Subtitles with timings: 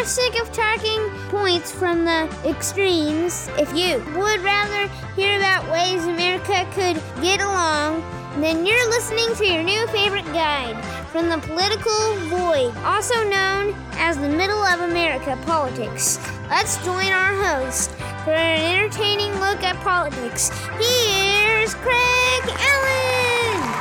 [0.00, 6.06] you're sick of talking points from the extremes, if you would rather hear about ways
[6.06, 8.00] America could get along,
[8.40, 14.16] then you're listening to your new favorite guide from the political void, also known as
[14.16, 16.18] the middle of America politics.
[16.48, 17.90] Let's join our host
[18.24, 20.48] for an entertaining look at politics.
[20.78, 23.19] Here's Craig Allen.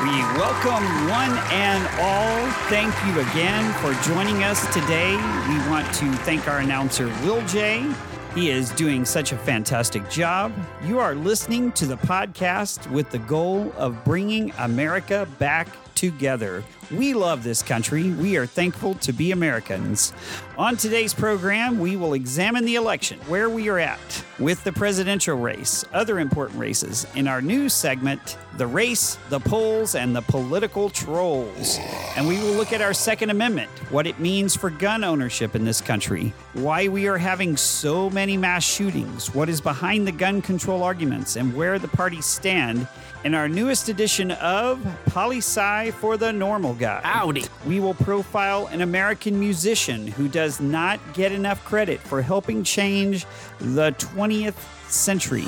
[0.03, 2.51] We welcome one and all.
[2.69, 5.11] Thank you again for joining us today.
[5.11, 7.85] We want to thank our announcer, Will J.
[8.33, 10.53] He is doing such a fantastic job.
[10.85, 15.67] You are listening to the podcast with the goal of bringing America back
[15.99, 16.63] together.
[16.91, 18.09] We love this country.
[18.09, 20.13] We are thankful to be Americans.
[20.57, 25.37] On today's program, we will examine the election, where we are at with the presidential
[25.37, 27.05] race, other important races.
[27.15, 31.77] In our news segment, the race, the polls, and the political trolls.
[32.15, 35.65] And we will look at our Second Amendment, what it means for gun ownership in
[35.65, 40.41] this country, why we are having so many mass shootings, what is behind the gun
[40.41, 42.87] control arguments, and where the parties stand
[43.23, 47.01] in our newest edition of Poli Sci for the Normal Guy.
[47.03, 47.45] Howdy.
[47.67, 53.25] We will profile an American musician who does not get enough credit for helping change
[53.59, 54.55] the 20th
[54.89, 55.43] century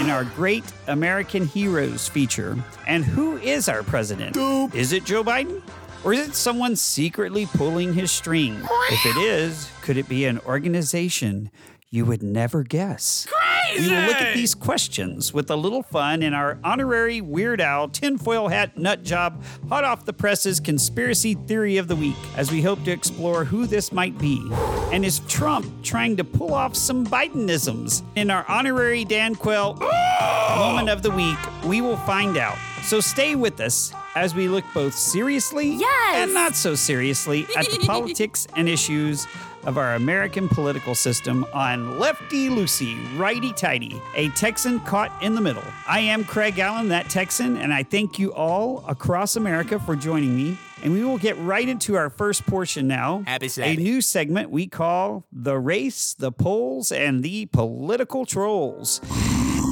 [0.00, 2.56] in our Great American Heroes feature.
[2.86, 4.36] And who is our president?
[4.74, 5.62] Is it Joe Biden?
[6.04, 8.60] Or is it someone secretly pulling his string?
[8.90, 11.50] If it is, could it be an organization
[11.90, 13.26] you would never guess?
[13.30, 13.88] Crazy!
[13.88, 17.88] We will look at these questions with a little fun in our honorary Weird Al
[17.88, 22.62] tinfoil hat nut job hot off the presses conspiracy theory of the week as we
[22.62, 24.46] hope to explore who this might be.
[24.92, 28.02] And is Trump trying to pull off some Bidenisms?
[28.16, 30.56] In our honorary Dan Quayle oh!
[30.58, 32.58] moment of the week, we will find out.
[32.82, 36.16] So stay with us as we look both seriously Yes.
[36.16, 39.26] and not so seriously at the politics and issues
[39.66, 45.40] of our American political system on Lefty Loosey, Righty Tighty, a Texan caught in the
[45.40, 45.64] middle.
[45.86, 50.36] I am Craig Allen, that Texan, and I thank you all across America for joining
[50.36, 50.58] me.
[50.82, 53.22] And we will get right into our first portion now.
[53.26, 59.00] Happy A new segment we call The Race, the Polls, and the Political Trolls.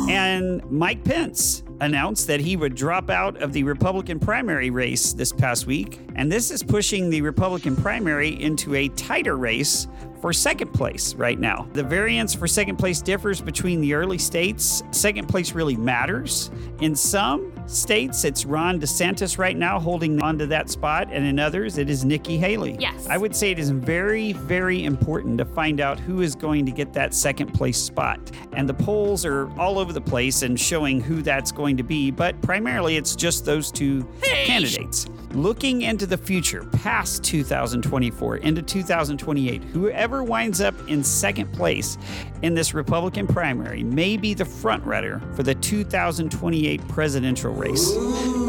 [0.09, 5.33] And Mike Pence announced that he would drop out of the Republican primary race this
[5.33, 6.01] past week.
[6.15, 9.89] And this is pushing the Republican primary into a tighter race
[10.23, 11.69] for second place right now.
[11.73, 14.85] The variance for second place differs between the early states.
[14.93, 16.53] Second place really matters.
[16.81, 21.77] In some states, it's Ron DeSantis right now holding onto that spot, and in others,
[21.77, 22.77] it is Nikki Haley.
[22.79, 23.09] Yes.
[23.09, 26.73] I would say it is very, very important to find out who is going to
[26.73, 28.21] get that second place spot.
[28.53, 32.13] And the polls are all over the place and showing who that's going to be,
[32.13, 35.07] but primarily it's just those two candidates.
[35.35, 41.97] Looking into the future, past 2024, into 2028, whoever winds up in second place
[42.43, 47.93] in this Republican primary may be the front-runner for the 2028 presidential race.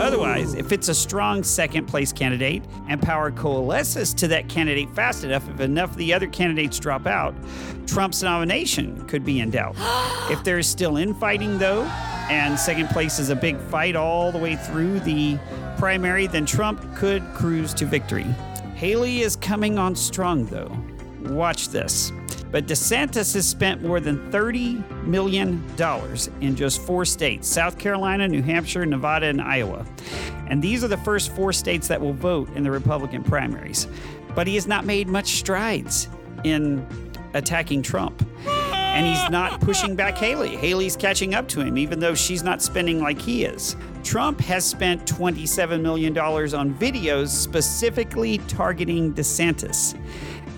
[0.02, 5.24] Otherwise, if it's a strong second place candidate and power coalesces to that candidate fast
[5.24, 7.36] enough, if enough of the other candidates drop out,
[7.86, 9.76] Trump's nomination could be in doubt.
[10.32, 11.84] if there's still infighting, though,
[12.30, 15.38] and second place is a big fight all the way through the
[15.78, 18.26] primary, then Trump could cruise to victory.
[18.76, 20.76] Haley is coming on strong, though.
[21.22, 22.12] Watch this.
[22.54, 25.60] But DeSantis has spent more than $30 million
[26.40, 29.84] in just four states South Carolina, New Hampshire, Nevada, and Iowa.
[30.48, 33.88] And these are the first four states that will vote in the Republican primaries.
[34.36, 36.10] But he has not made much strides
[36.44, 36.86] in
[37.34, 38.24] attacking Trump.
[38.46, 40.56] And he's not pushing back Haley.
[40.56, 43.76] Haley's catching up to him, even though she's not spending like he is.
[44.04, 49.98] Trump has spent $27 million on videos specifically targeting DeSantis.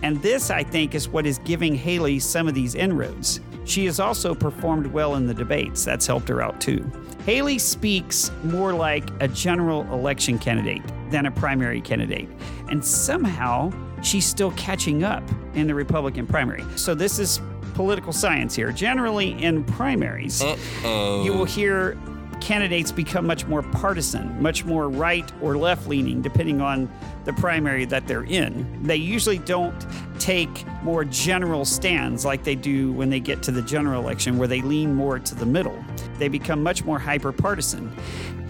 [0.06, 3.40] And this, I think, is what is giving Haley some of these inroads.
[3.64, 5.84] She has also performed well in the debates.
[5.84, 6.88] That's helped her out too.
[7.26, 12.30] Haley speaks more like a general election candidate than a primary candidate.
[12.70, 13.72] And somehow
[14.04, 15.24] she's still catching up
[15.56, 16.64] in the Republican primary.
[16.76, 17.42] So this is
[17.74, 18.72] political science here.
[18.72, 20.40] Generally, in primaries,
[20.84, 21.98] you will hear
[22.46, 26.88] candidates become much more partisan, much more right or left leaning, depending on
[27.24, 28.84] the primary that they're in.
[28.84, 29.74] They usually don't
[30.20, 34.48] take more general stands like they do when they get to the general election, where
[34.48, 35.84] they lean more to the middle.
[36.20, 37.92] They become much more hyper partisan.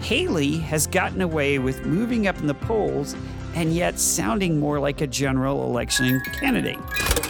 [0.02, 3.16] Haley has gotten away with moving up in the polls
[3.56, 6.78] and yet sounding more like a general election candidate.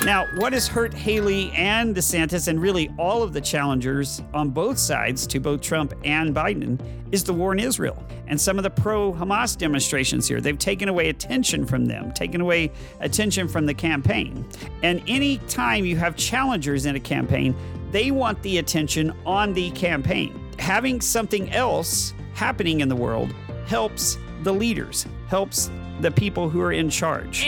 [0.04, 4.76] Now, what has hurt Haley and DeSantis, and really all of the challengers on both
[4.76, 6.80] sides to both Trump and Biden,
[7.12, 10.40] is the war in Israel and some of the pro Hamas demonstrations here.
[10.40, 14.44] They've taken away attention from them, taken away attention from the campaign.
[14.82, 17.54] And any time you have challengers in a campaign,
[17.92, 20.40] they want the attention on the campaign.
[20.58, 23.32] Having something else happening in the world
[23.66, 25.70] helps the leaders, helps
[26.00, 27.42] the people who are in charge.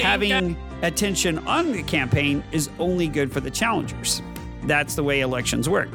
[0.00, 4.22] Having attention on the campaign is only good for the challengers.
[4.64, 5.88] That's the way elections work.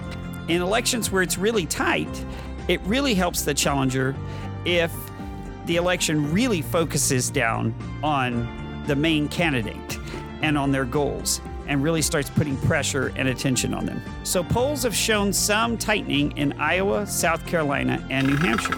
[0.48, 2.26] In elections where it's really tight,
[2.68, 4.16] it really helps the challenger
[4.66, 4.92] if
[5.66, 10.00] the election really focuses down on the main candidate
[10.42, 14.02] and on their goals and really starts putting pressure and attention on them.
[14.24, 18.78] So polls have shown some tightening in Iowa, South Carolina, and New Hampshire.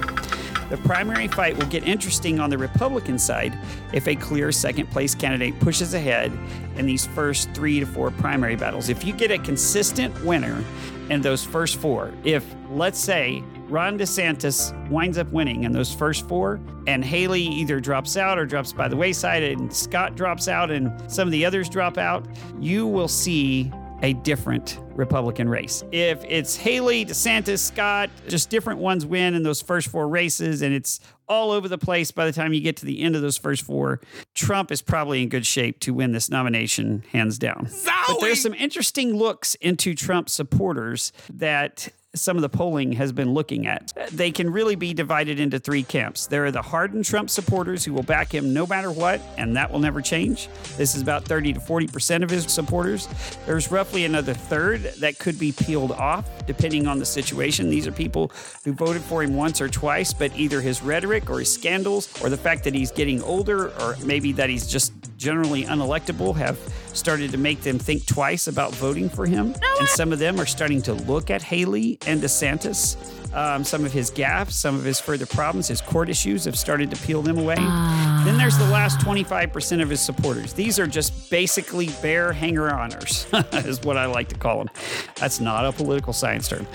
[0.74, 3.56] The primary fight will get interesting on the Republican side
[3.94, 6.31] if a clear second place candidate pushes ahead
[6.78, 8.90] in these first three to four primary battles.
[8.90, 10.64] If you get a consistent winner
[11.12, 16.28] in those first four, if, let's say, Ron DeSantis winds up winning in those first
[16.28, 20.72] four, and Haley either drops out or drops by the wayside, and Scott drops out,
[20.72, 22.25] and some of the others drop out,
[22.60, 23.72] you will see
[24.03, 25.83] a different Republican race.
[25.91, 30.73] If it's Haley, DeSantis, Scott, just different ones win in those first four races, and
[30.73, 33.38] it's all over the place by the time you get to the end of those
[33.38, 34.01] first four,
[34.35, 37.67] Trump is probably in good shape to win this nomination, hands down.
[37.67, 37.91] Zowie!
[38.07, 43.33] But there's some interesting looks into Trump supporters that some of the polling has been
[43.33, 43.92] looking at.
[44.12, 46.27] They can really be divided into three camps.
[46.27, 49.71] There are the hardened Trump supporters who will back him no matter what, and that
[49.71, 50.48] will never change.
[50.77, 53.07] This is about 30 to 40% of his supporters.
[53.48, 57.69] There's roughly another third that could be peeled off depending on the situation.
[57.69, 58.31] These are people
[58.63, 62.30] who voted for him once or twice, but either his rhetoric or his scandals or
[62.30, 66.60] the fact that he's getting older or maybe that he's just generally unelectable have
[66.94, 69.54] started to make them think twice about voting for him.
[69.80, 72.95] And some of them are starting to look at Haley and DeSantis.
[73.34, 76.92] Um, some of his gaffes, some of his further problems, his court issues have started
[76.92, 77.56] to peel them away.
[77.56, 80.54] Then there's the last 25% of his supporters.
[80.54, 84.69] These are just basically bare hanger honors, is what I like to call them.
[85.16, 86.68] That's not a political science term.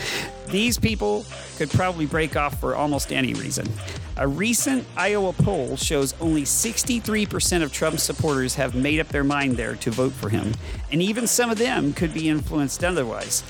[0.49, 1.25] These people
[1.57, 3.69] could probably break off for almost any reason.
[4.21, 9.57] A recent Iowa poll shows only 63% of Trump's supporters have made up their mind
[9.57, 10.55] there to vote for him,
[10.91, 13.45] and even some of them could be influenced otherwise.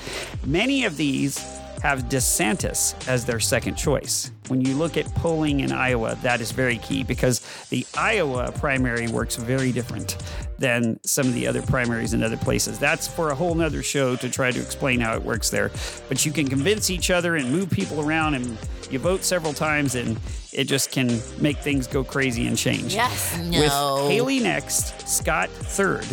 [0.45, 1.43] Many of these
[1.81, 4.31] have DeSantis as their second choice.
[4.47, 7.39] When you look at polling in Iowa, that is very key because
[7.69, 10.17] the Iowa primary works very different
[10.57, 12.79] than some of the other primaries in other places.
[12.79, 15.71] That's for a whole nother show to try to explain how it works there.
[16.07, 18.57] But you can convince each other and move people around and
[18.89, 20.19] you vote several times and
[20.51, 22.93] it just can make things go crazy and change.
[22.93, 23.37] Yes.
[23.37, 26.05] With Haley next, Scott third,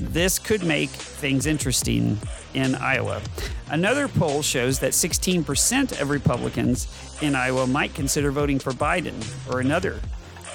[0.00, 2.18] this could make things interesting
[2.54, 3.22] in Iowa.
[3.70, 6.88] Another poll shows that 16% of Republicans
[7.22, 9.14] in Iowa might consider voting for Biden
[9.52, 10.00] or another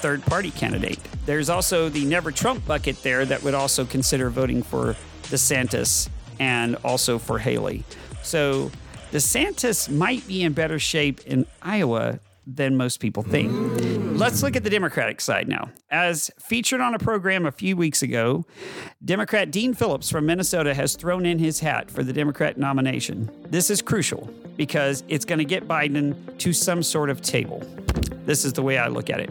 [0.01, 0.99] third party candidate.
[1.25, 6.75] There's also the Never Trump bucket there that would also consider voting for DeSantis and
[6.83, 7.83] also for Haley.
[8.21, 8.71] So
[9.11, 13.51] DeSantis might be in better shape in Iowa than most people think.
[14.17, 15.69] Let's look at the Democratic side now.
[15.91, 18.45] As featured on a program a few weeks ago,
[19.03, 23.29] Democrat Dean Phillips from Minnesota has thrown in his hat for the Democrat nomination.
[23.49, 27.61] This is crucial because it's going to get Biden to some sort of table.
[28.25, 29.29] This is the way I look at it.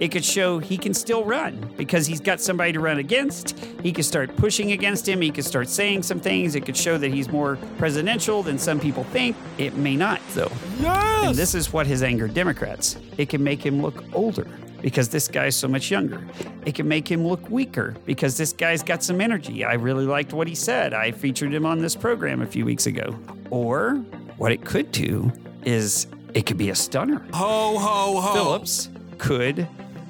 [0.00, 3.58] It could show he can still run because he's got somebody to run against.
[3.82, 5.20] He could start pushing against him.
[5.20, 6.54] He could start saying some things.
[6.54, 9.36] It could show that he's more presidential than some people think.
[9.58, 10.52] It may not, though.
[10.80, 11.26] Yes!
[11.26, 12.96] And this is what has angered Democrats.
[13.16, 14.46] It can make him look older
[14.80, 16.24] because this guy's so much younger.
[16.64, 19.64] It can make him look weaker because this guy's got some energy.
[19.64, 20.94] I really liked what he said.
[20.94, 23.18] I featured him on this program a few weeks ago.
[23.50, 23.94] Or
[24.36, 25.32] what it could do
[25.64, 27.18] is it could be a stunner.
[27.34, 28.32] Ho, ho, ho.
[28.32, 29.66] Phillips could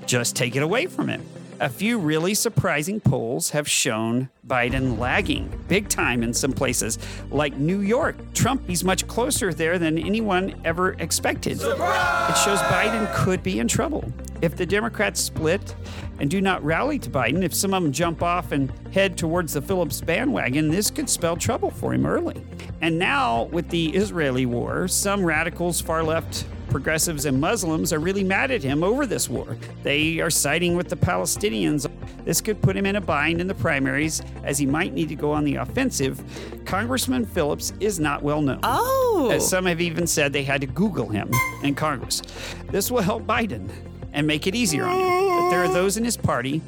[0.09, 1.25] just take it away from him.
[1.61, 6.99] A few really surprising polls have shown Biden lagging big time in some places,
[7.31, 8.17] like New York.
[8.33, 11.61] Trump, he's much closer there than anyone ever expected.
[11.61, 14.11] It shows Biden could be in trouble.
[14.41, 15.75] If the Democrats split
[16.21, 19.53] and do not rally to Biden, if some of them jump off and head towards
[19.53, 22.41] the Phillips bandwagon, this could spell trouble for him early.
[22.81, 28.25] And now, with the Israeli war, some radicals, far left progressives and Muslims are really
[28.25, 29.57] mad at him over this war.
[29.83, 31.91] They are siding with the Palestinians.
[32.25, 35.15] This could put him in a bind in the primaries as he might need to
[35.15, 36.23] go on the offensive.
[36.65, 38.61] Congressman Phillips is not well known.
[38.63, 39.31] Oh.
[39.33, 41.31] As some have even said they had to Google him
[41.63, 42.23] in Congress.
[42.71, 43.71] This will help Biden
[44.13, 45.29] and make it easier on him.
[45.29, 46.63] But there are those in his party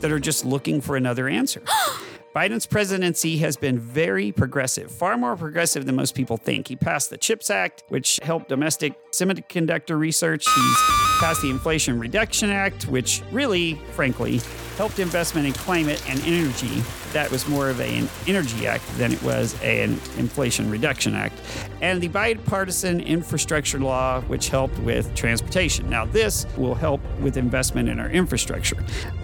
[0.00, 1.62] that are just looking for another answer.
[2.34, 6.66] Biden's presidency has been very progressive, far more progressive than most people think.
[6.66, 10.44] He passed the CHIPS Act, which helped domestic semiconductor research.
[10.44, 10.76] He's
[11.20, 14.40] passed the Inflation Reduction Act, which really, frankly,
[14.76, 16.82] helped investment in climate and energy.
[17.12, 21.40] That was more of a, an energy act than it was an Inflation Reduction Act.
[21.80, 25.88] And the bipartisan infrastructure law, which helped with transportation.
[25.88, 28.76] Now, this will help with investment in our infrastructure.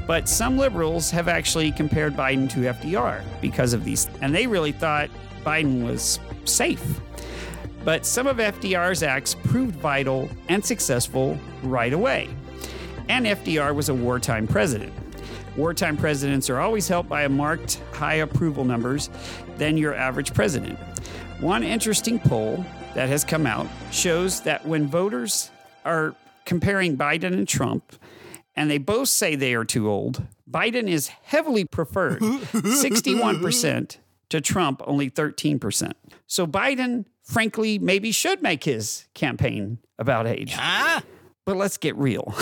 [0.06, 4.72] But some liberals have actually compared Biden to FDR because of these, and they really
[4.72, 5.10] thought
[5.44, 7.00] Biden was safe.
[7.84, 12.28] But some of FDR's acts proved vital and successful right away.
[13.08, 14.92] And FDR was a wartime president.
[15.56, 19.10] Wartime presidents are always helped by a marked high approval numbers
[19.58, 20.78] than your average president.
[21.40, 22.64] One interesting poll
[22.94, 25.50] that has come out shows that when voters
[25.84, 26.14] are
[26.44, 27.96] comparing Biden and Trump,
[28.56, 33.96] and they both say they are too old, Biden is heavily preferred 61%
[34.30, 35.92] to Trump, only 13%.
[36.26, 40.54] So Biden, frankly, maybe should make his campaign about age.
[40.54, 41.00] Huh?
[41.46, 42.32] But let's get real.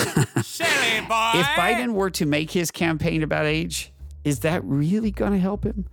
[0.43, 1.31] Silly boy.
[1.35, 3.91] if Biden were to make his campaign about age,
[4.23, 5.85] is that really going to help him?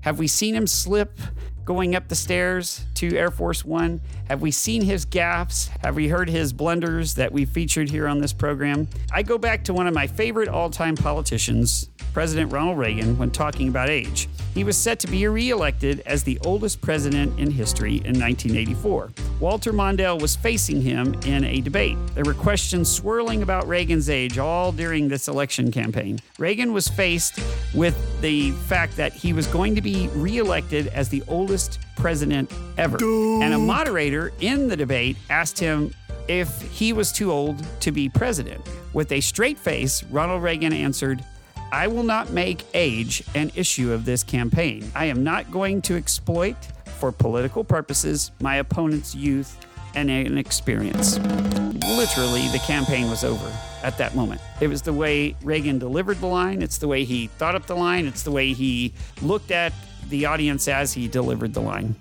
[0.00, 1.18] Have we seen him slip
[1.64, 4.00] going up the stairs to Air Force One?
[4.28, 5.68] Have we seen his gaffes?
[5.84, 8.88] Have we heard his blunders that we featured here on this program?
[9.12, 13.30] I go back to one of my favorite all time politicians, President Ronald Reagan, when
[13.30, 14.28] talking about age.
[14.54, 19.10] He was set to be reelected as the oldest president in history in 1984.
[19.40, 21.98] Walter Mondale was facing him in a debate.
[22.14, 26.20] There were questions swirling about Reagan's age all during this election campaign.
[26.38, 27.40] Reagan was faced
[27.74, 32.96] with the fact that he was going to be reelected as the oldest president ever.
[33.02, 35.92] And a moderator in the debate asked him
[36.28, 38.64] if he was too old to be president.
[38.92, 41.24] With a straight face, Ronald Reagan answered,
[41.74, 44.88] I will not make age an issue of this campaign.
[44.94, 46.54] I am not going to exploit,
[47.00, 49.58] for political purposes, my opponent's youth
[49.96, 51.18] and inexperience.
[51.18, 53.52] Literally, the campaign was over
[53.82, 54.40] at that moment.
[54.60, 57.74] It was the way Reagan delivered the line, it's the way he thought up the
[57.74, 59.72] line, it's the way he looked at
[60.08, 61.96] the audience as he delivered the line.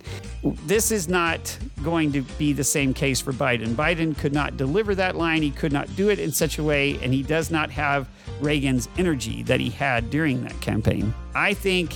[0.66, 3.76] This is not going to be the same case for Biden.
[3.76, 7.00] Biden could not deliver that line, he could not do it in such a way,
[7.02, 8.08] and he does not have
[8.42, 11.14] Reagan's energy that he had during that campaign.
[11.34, 11.94] I think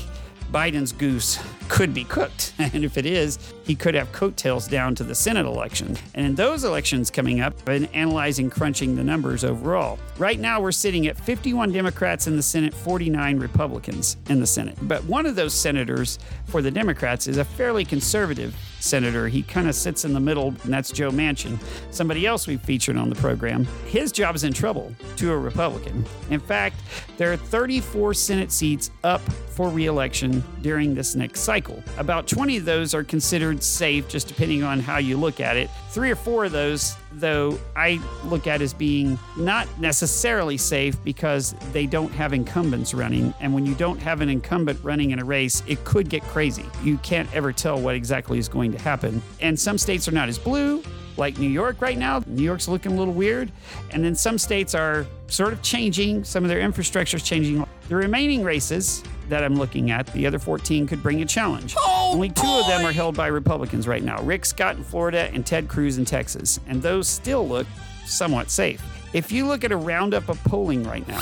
[0.52, 2.54] Biden's goose could be cooked.
[2.78, 5.96] And if it is, he could have coattails down to the Senate election.
[6.14, 9.98] And in those elections coming up, been analyzing crunching the numbers overall.
[10.18, 14.78] Right now, we're sitting at 51 Democrats in the Senate, 49 Republicans in the Senate.
[14.82, 19.28] But one of those senators for the Democrats is a fairly conservative senator.
[19.28, 21.60] He kind of sits in the middle, and that's Joe Manchin,
[21.92, 23.66] somebody else we've featured on the program.
[23.86, 26.06] His job is in trouble to a Republican.
[26.30, 26.78] In fact,
[27.18, 31.57] there are 34 Senate seats up for reelection during this next cycle.
[31.98, 35.70] About 20 of those are considered safe, just depending on how you look at it.
[35.90, 41.56] Three or four of those, though, I look at as being not necessarily safe because
[41.72, 43.34] they don't have incumbents running.
[43.40, 46.66] And when you don't have an incumbent running in a race, it could get crazy.
[46.84, 49.22] You can't ever tell what exactly is going to happen.
[49.42, 50.84] And some states are not as blue,
[51.18, 52.22] like New York right now.
[52.28, 53.52] New York's looking a little weird.
[53.92, 57.66] And then some states are sort of changing, some of their infrastructure is changing.
[57.90, 61.76] The remaining races that I'm looking at, the other 14 could bring a challenge.
[61.78, 65.30] Oh, Only two of them are held by Republicans right now Rick Scott in Florida
[65.34, 66.60] and Ted Cruz in Texas.
[66.68, 67.68] And those still look
[68.06, 68.82] somewhat safe.
[69.14, 71.22] If you look at a roundup of polling right now,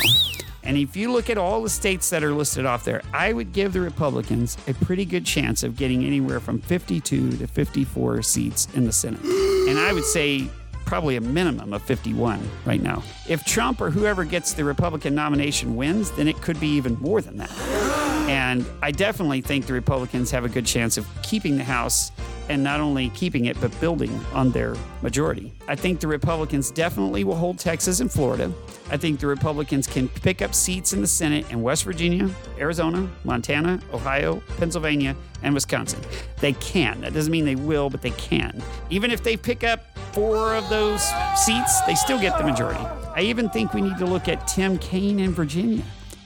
[0.65, 3.53] and if you look at all the states that are listed off there, I would
[3.53, 8.67] give the Republicans a pretty good chance of getting anywhere from 52 to 54 seats
[8.73, 9.21] in the Senate.
[9.65, 10.47] And I would say
[10.85, 13.01] probably a minimum of 51 right now.
[13.27, 17.21] If Trump or whoever gets the Republican nomination wins, then it could be even more
[17.21, 17.51] than that.
[18.25, 22.11] And I definitely think the Republicans have a good chance of keeping the House
[22.49, 25.53] and not only keeping it, but building on their majority.
[25.67, 28.51] I think the Republicans definitely will hold Texas and Florida.
[28.89, 33.09] I think the Republicans can pick up seats in the Senate in West Virginia, Arizona,
[33.23, 35.99] Montana, Ohio, Pennsylvania, and Wisconsin.
[36.39, 37.01] They can.
[37.01, 38.61] That doesn't mean they will, but they can.
[38.89, 41.01] Even if they pick up four of those
[41.35, 42.83] seats, they still get the majority.
[43.15, 45.83] I even think we need to look at Tim Kaine in Virginia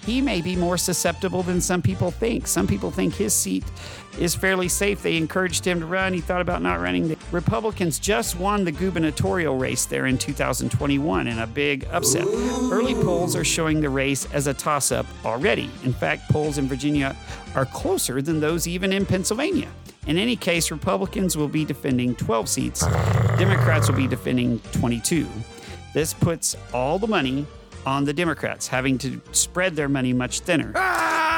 [0.10, 2.48] he may be more susceptible than some people think.
[2.48, 3.64] Some people think his seat
[4.18, 5.04] is fairly safe.
[5.04, 6.14] They encouraged him to run.
[6.14, 7.10] He thought about not running.
[7.10, 12.26] The Republicans just won the gubernatorial race there in 2021 in a big upset.
[12.26, 15.70] Early polls are showing the race as a toss up already.
[15.84, 17.16] In fact, polls in Virginia
[17.54, 19.70] are closer than those even in Pennsylvania.
[20.08, 22.88] In any case, Republicans will be defending 12 seats,
[23.38, 25.28] Democrats will be defending 22.
[25.94, 27.46] This puts all the money
[27.86, 30.74] on the Democrats, having to spread their money much thinner.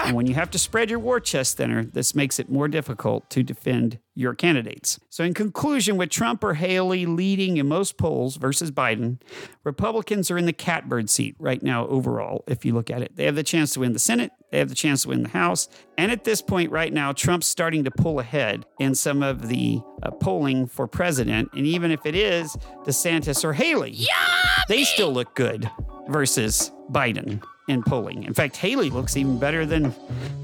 [0.05, 3.29] And when you have to spread your war chest thinner, this makes it more difficult
[3.31, 4.99] to defend your candidates.
[5.09, 9.21] So, in conclusion, with Trump or Haley leading in most polls versus Biden,
[9.63, 13.15] Republicans are in the catbird seat right now, overall, if you look at it.
[13.15, 15.29] They have the chance to win the Senate, they have the chance to win the
[15.29, 15.69] House.
[15.97, 19.81] And at this point, right now, Trump's starting to pull ahead in some of the
[20.01, 21.49] uh, polling for president.
[21.53, 24.63] And even if it is DeSantis or Haley, Yummy!
[24.67, 25.69] they still look good
[26.09, 28.23] versus Biden in polling.
[28.23, 29.93] In fact, Haley looks even better than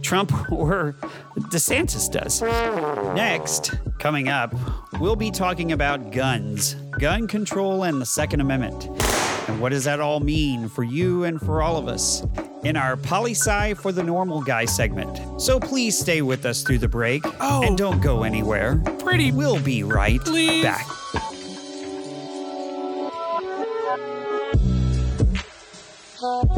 [0.02, 0.96] Trump or
[1.52, 2.42] DeSantis does.
[3.16, 4.54] Next, coming up,
[5.00, 8.86] we'll be talking about guns, gun control, and the Second Amendment.
[9.50, 12.24] And what does that all mean for you and for all of us
[12.64, 15.42] in our Poli Sci for the Normal Guy segment?
[15.42, 17.64] So please stay with us through the break Oh.
[17.64, 18.76] and don't go anywhere.
[19.00, 20.64] Pretty We'll be right Please.
[20.64, 20.86] back.
[26.20, 26.57] And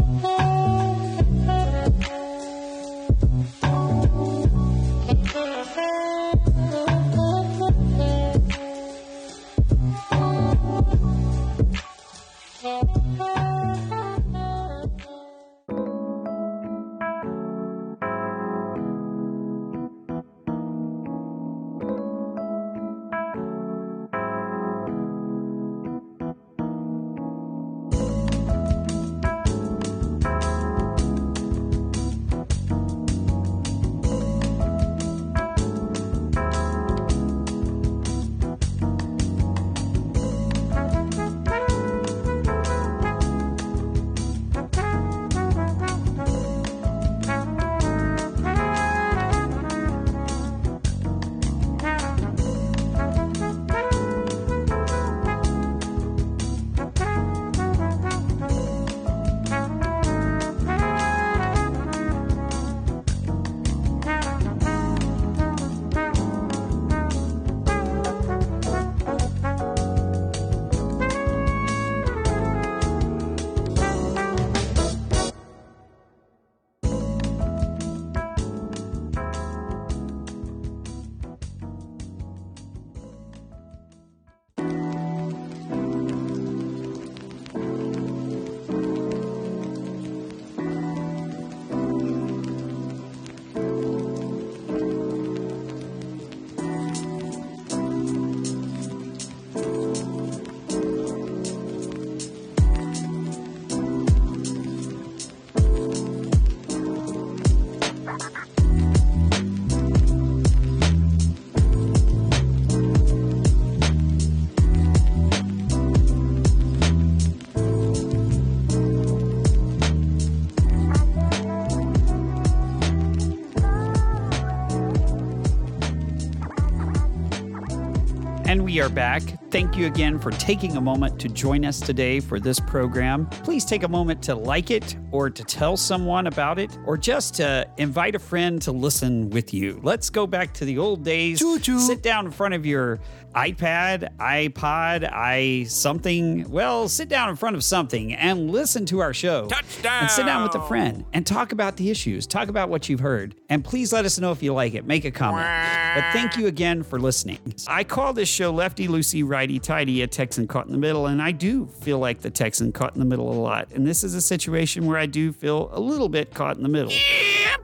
[128.79, 129.21] we are back.
[129.51, 133.27] Thank you again for taking a moment to join us today for this program.
[133.27, 137.35] Please take a moment to like it or to tell someone about it or just
[137.35, 139.79] to invite a friend to listen with you.
[139.83, 141.39] Let's go back to the old days.
[141.39, 141.79] Choo-choo.
[141.79, 142.99] Sit down in front of your
[143.35, 146.49] iPad, iPod, i something.
[146.49, 149.47] Well, sit down in front of something and listen to our show.
[149.47, 150.01] Touchdown.
[150.01, 152.25] And sit down with a friend and talk about the issues.
[152.25, 153.35] Talk about what you've heard.
[153.49, 154.85] And please let us know if you like it.
[154.85, 155.45] Make a comment.
[155.45, 157.39] But thank you again for listening.
[157.67, 161.21] I call this show Lefty Loosey Righty Tighty, a Texan caught in the middle, and
[161.21, 163.71] I do feel like the Texan caught in the middle a lot.
[163.73, 166.69] And this is a situation where I do feel a little bit caught in the
[166.69, 166.93] middle.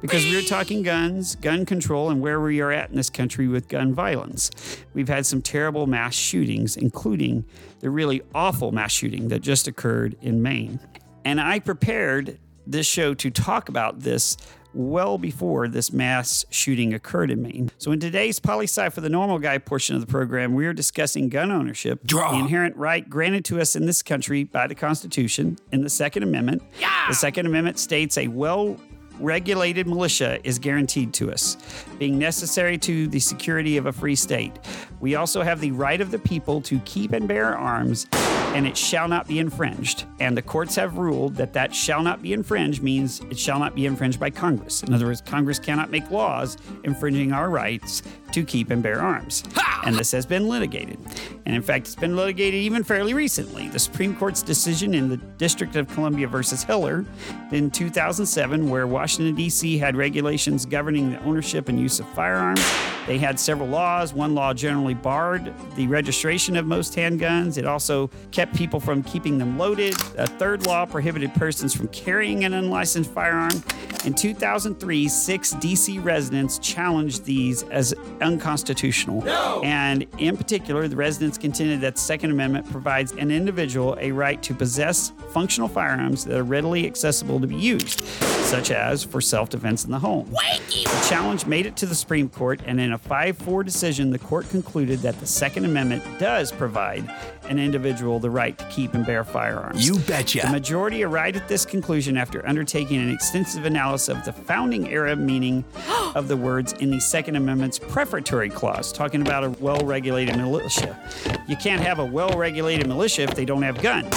[0.02, 3.48] Because we are talking guns, gun control, and where we are at in this country
[3.48, 4.52] with gun violence.
[4.94, 7.46] We've had some terrible mass shootings, including
[7.80, 10.80] the really awful mass shooting that just occurred in Maine.
[11.24, 14.38] And I prepared this show to talk about this
[14.76, 17.72] well before this mass shooting occurred in Maine.
[17.78, 20.74] So, in today's Poli Sci for the Normal Guy portion of the program, we are
[20.74, 22.32] discussing gun ownership, Draw.
[22.34, 26.24] the inherent right granted to us in this country by the Constitution in the Second
[26.24, 26.62] Amendment.
[26.80, 27.06] Yeah.
[27.08, 28.78] The Second Amendment states a well
[29.20, 31.58] regulated militia is guaranteed to us,
[31.98, 34.52] being necessary to the security of a free state.
[35.00, 38.08] We also have the right of the people to keep and bear arms,
[38.56, 40.06] and it shall not be infringed.
[40.22, 43.76] And the courts have ruled that that shall not be infringed means it shall not
[43.76, 44.82] be infringed by Congress.
[44.82, 49.44] In other words, Congress cannot make laws infringing our rights to keep and bear arms.
[49.86, 50.98] And this has been litigated.
[51.46, 53.68] And in fact, it's been litigated even fairly recently.
[53.68, 57.06] The Supreme Court's decision in the District of Columbia versus Heller
[57.52, 59.78] in 2007, where Washington, D.C.
[59.78, 62.62] had regulations governing the ownership and use of firearms,
[63.08, 64.14] They had several laws.
[64.14, 67.58] One law generally barred the registration of most handguns.
[67.58, 69.94] It also kept people from keeping them loaded.
[70.18, 73.64] A third law prohibited persons from carrying an unlicensed firearm.
[74.06, 79.24] In 2003, six DC residents challenged these as unconstitutional.
[79.24, 79.62] No!
[79.64, 84.42] And in particular, the residents contended that the Second Amendment provides an individual a right
[84.44, 88.06] to possess functional firearms that are readily accessible to be used,
[88.46, 90.30] such as for self defense in the home.
[90.32, 94.20] The challenge made it to the Supreme Court, and in a 5 4 decision, the
[94.20, 97.10] court concluded that the Second Amendment does provide
[97.50, 99.88] an individual the right to keep and bear firearms.
[99.88, 100.42] You betcha.
[100.42, 105.16] The majority arrived at this conclusion after undertaking an extensive analysis of the founding era
[105.16, 105.64] meaning
[106.16, 111.00] of the words in the Second Amendment's prefatory clause, talking about a well regulated militia.
[111.48, 114.14] You can't have a well regulated militia if they don't have guns.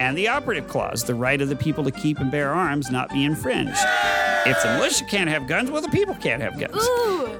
[0.00, 3.10] And the operative clause, the right of the people to keep and bear arms not
[3.10, 3.78] be infringed.
[4.46, 6.88] If the militia can't have guns, well, the people can't have guns.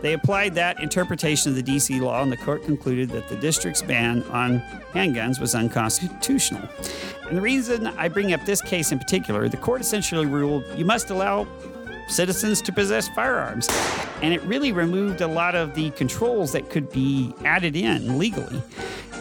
[0.03, 3.83] They applied that interpretation of the DC law, and the court concluded that the district's
[3.83, 4.61] ban on
[4.93, 6.69] handguns was unconstitutional.
[7.29, 10.85] And the reason I bring up this case in particular, the court essentially ruled you
[10.85, 11.47] must allow
[12.09, 13.69] citizens to possess firearms.
[14.23, 18.63] And it really removed a lot of the controls that could be added in legally.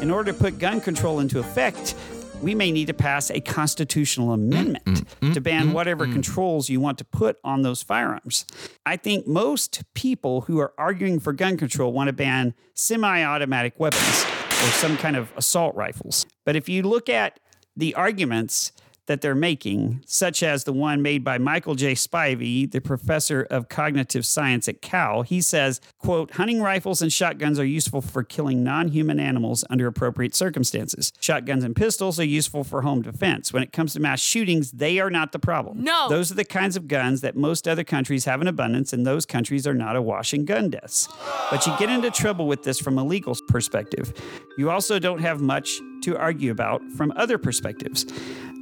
[0.02, 1.96] In order to put gun control into effect,
[2.42, 6.70] we may need to pass a constitutional amendment mm, mm, mm, to ban whatever controls
[6.70, 8.46] you want to put on those firearms.
[8.86, 13.80] I think most people who are arguing for gun control want to ban semi automatic
[13.80, 16.26] weapons or some kind of assault rifles.
[16.46, 17.40] But if you look at
[17.76, 18.72] the arguments
[19.08, 21.94] that they're making, such as the one made by Michael J.
[21.94, 25.24] Spivey, the professor of cognitive science at Cal.
[25.24, 30.36] He says, quote, hunting rifles and shotguns are useful for killing non-human animals under appropriate
[30.36, 31.12] circumstances.
[31.20, 33.52] Shotguns and pistols are useful for home defense.
[33.52, 35.84] When it comes to mass shootings, they are not the problem.
[35.84, 36.08] No.
[36.10, 39.26] Those are the kinds of guns that most other countries have in abundance, and those
[39.26, 41.08] countries are not awash in gun deaths.
[41.50, 44.14] But you get into trouble with this from a legal perspective.
[44.58, 48.06] You also don't have much to argue about from other perspectives.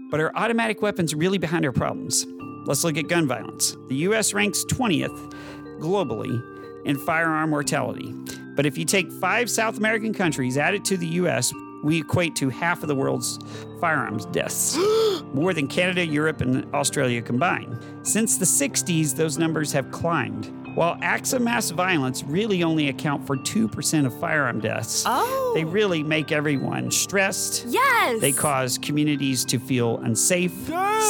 [0.09, 2.25] But are automatic weapons really behind our problems?
[2.65, 3.75] Let's look at gun violence.
[3.89, 5.33] The US ranks 20th
[5.79, 6.41] globally
[6.85, 8.13] in firearm mortality.
[8.55, 11.51] But if you take five South American countries, add it to the US,
[11.83, 13.39] we equate to half of the world's
[13.79, 14.77] firearms deaths,
[15.33, 17.77] more than Canada, Europe, and Australia combined.
[18.03, 20.51] Since the 60s, those numbers have climbed.
[20.75, 25.53] While acts of mass violence really only account for 2% of firearm deaths, Oh.
[25.55, 28.19] they really make everyone stressed, Yes.
[28.19, 30.51] they cause communities to feel unsafe.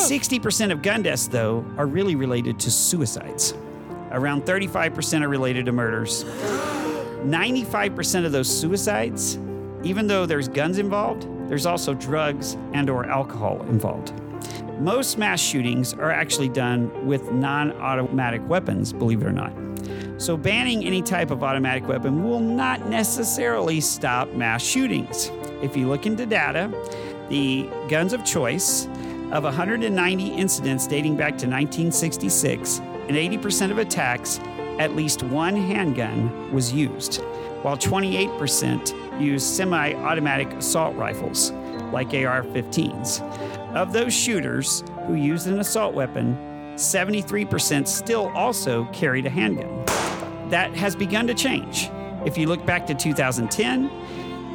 [0.08, 3.56] 60% of gun deaths, though, are really related to suicides.
[4.12, 6.24] Around 35% are related to murders.
[7.26, 9.40] 95% of those suicides,
[9.84, 14.14] even though there's guns involved, there's also drugs and or alcohol involved.
[14.80, 19.54] Most mass shootings are actually done with non-automatic weapons, believe it or not.
[20.18, 25.32] So banning any type of automatic weapon will not necessarily stop mass shootings.
[25.62, 26.70] If you look into data,
[27.30, 28.88] the guns of choice
[29.32, 34.40] of 190 incidents dating back to 1966, and 80% of attacks,
[34.78, 37.22] at least one handgun was used,
[37.62, 41.52] while 28% used semi automatic assault rifles
[41.92, 43.22] like AR 15s.
[43.76, 46.38] Of those shooters who used an assault weapon,
[46.76, 49.84] 73% still also carried a handgun.
[50.50, 51.90] That has begun to change.
[52.26, 53.90] If you look back to 2010,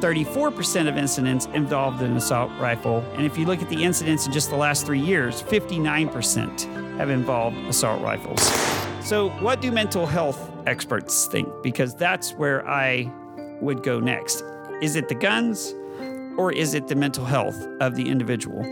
[0.01, 3.05] 34% of incidents involved an assault rifle.
[3.13, 7.11] And if you look at the incidents in just the last three years, 59% have
[7.11, 8.41] involved assault rifles.
[9.05, 11.47] So, what do mental health experts think?
[11.61, 13.11] Because that's where I
[13.61, 14.43] would go next.
[14.81, 15.75] Is it the guns
[16.37, 18.63] or is it the mental health of the individual?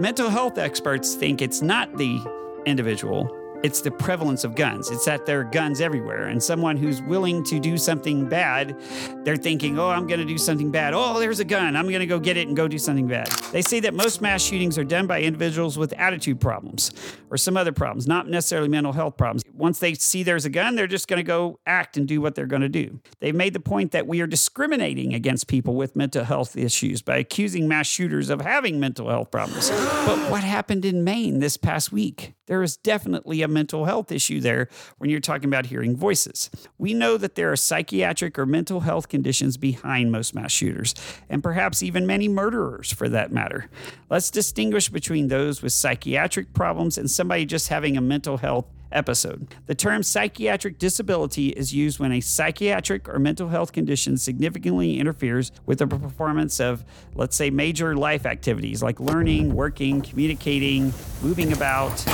[0.00, 2.22] Mental health experts think it's not the
[2.64, 3.28] individual,
[3.62, 4.90] it's the prevalence of guns.
[4.90, 6.28] It's that there are guns everywhere.
[6.28, 8.78] And someone who's willing to do something bad,
[9.24, 10.94] they're thinking, oh, I'm going to do something bad.
[10.94, 11.76] Oh, there's a gun.
[11.76, 13.28] I'm going to go get it and go do something bad.
[13.52, 16.90] They say that most mass shootings are done by individuals with attitude problems
[17.30, 19.42] or some other problems, not necessarily mental health problems.
[19.52, 22.34] Once they see there's a gun, they're just going to go act and do what
[22.34, 23.00] they're going to do.
[23.20, 27.18] They've made the point that we are discriminating against people with mental health issues by
[27.18, 29.70] accusing mass shooters of having mental health problems.
[29.70, 32.34] But what happened in Maine this past week?
[32.50, 36.50] There is definitely a mental health issue there when you're talking about hearing voices.
[36.78, 40.96] We know that there are psychiatric or mental health conditions behind most mass shooters,
[41.28, 43.70] and perhaps even many murderers for that matter.
[44.10, 49.54] Let's distinguish between those with psychiatric problems and somebody just having a mental health episode.
[49.66, 55.52] The term psychiatric disability is used when a psychiatric or mental health condition significantly interferes
[55.66, 62.04] with the performance of, let's say, major life activities like learning, working, communicating, moving about,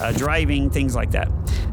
[0.00, 1.28] uh, driving, things like that.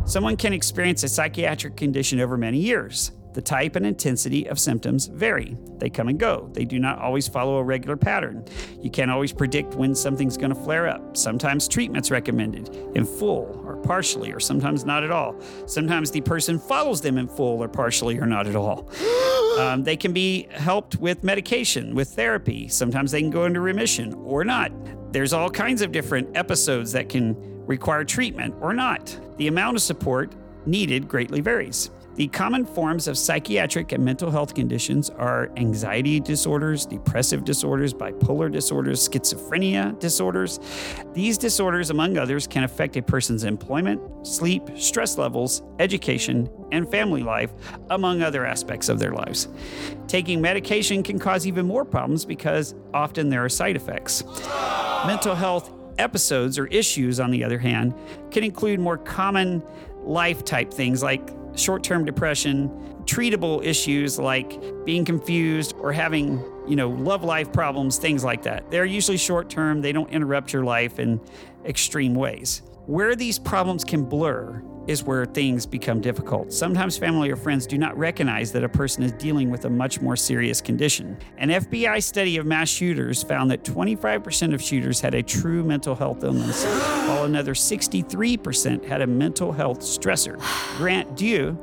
[0.05, 3.11] Someone can experience a psychiatric condition over many years.
[3.33, 5.57] The type and intensity of symptoms vary.
[5.77, 6.49] They come and go.
[6.53, 8.45] They do not always follow a regular pattern.
[8.79, 11.17] You can't always predict when something's going to flare up.
[11.17, 15.35] Sometimes treatment's recommended in full or partially, or sometimes not at all.
[15.65, 18.89] Sometimes the person follows them in full or partially or not at all.
[19.53, 22.67] Um, they can be helped with medication, with therapy.
[22.67, 24.71] Sometimes they can go into remission or not.
[25.13, 27.35] There's all kinds of different episodes that can
[27.67, 29.15] require treatment or not.
[29.37, 30.33] The amount of support
[30.65, 31.91] needed greatly varies.
[32.15, 38.51] The common forms of psychiatric and mental health conditions are anxiety disorders, depressive disorders, bipolar
[38.51, 40.59] disorders, schizophrenia disorders.
[41.13, 47.23] These disorders, among others, can affect a person's employment, sleep, stress levels, education, and family
[47.23, 47.51] life,
[47.89, 49.47] among other aspects of their lives.
[50.07, 54.23] Taking medication can cause even more problems because often there are side effects.
[55.07, 57.95] Mental health episodes or issues, on the other hand,
[58.29, 59.63] can include more common
[60.03, 62.69] life type things like short term depression,
[63.05, 68.69] treatable issues like being confused or having, you know, love life problems, things like that.
[68.71, 71.19] They're usually short term, they don't interrupt your life in
[71.65, 72.61] extreme ways.
[72.85, 76.51] Where these problems can blur is where things become difficult.
[76.51, 80.01] Sometimes family or friends do not recognize that a person is dealing with a much
[80.01, 81.17] more serious condition.
[81.37, 85.95] An FBI study of mass shooters found that 25% of shooters had a true mental
[85.95, 86.65] health illness,
[87.07, 90.37] while another 63% had a mental health stressor.
[90.77, 91.57] Grant Duwe,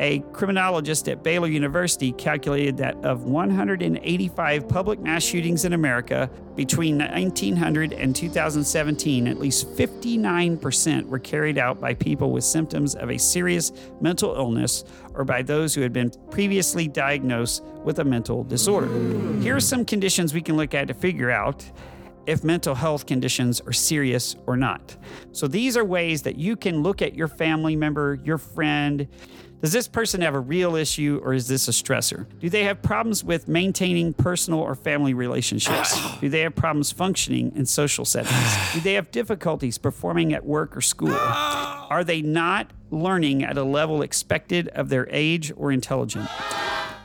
[0.00, 6.98] a criminologist at Baylor University, calculated that of 185 public mass shootings in America between
[6.98, 13.18] 1900 and 2017, at least 59% were carried out by people with symptoms of a
[13.18, 18.88] serious mental illness or by those who had been previously diagnosed with a mental disorder.
[19.40, 21.62] Here are some conditions we can look at to figure out
[22.26, 24.96] if mental health conditions are serious or not.
[25.32, 29.08] So, these are ways that you can look at your family member, your friend.
[29.60, 32.26] Does this person have a real issue or is this a stressor?
[32.40, 35.98] Do they have problems with maintaining personal or family relationships?
[36.20, 38.56] Do they have problems functioning in social settings?
[38.72, 41.14] Do they have difficulties performing at work or school?
[41.14, 46.30] Are they not learning at a level expected of their age or intelligence?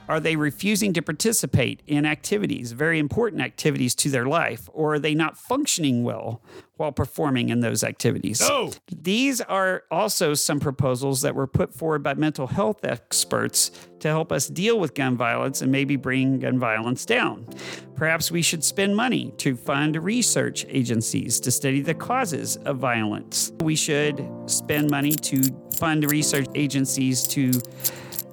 [0.07, 4.99] Are they refusing to participate in activities, very important activities to their life, or are
[4.99, 6.41] they not functioning well
[6.77, 8.41] while performing in those activities?
[8.41, 8.71] No.
[8.91, 14.31] These are also some proposals that were put forward by mental health experts to help
[14.31, 17.47] us deal with gun violence and maybe bring gun violence down.
[17.95, 23.53] Perhaps we should spend money to fund research agencies to study the causes of violence.
[23.61, 25.41] We should spend money to
[25.77, 27.51] fund research agencies to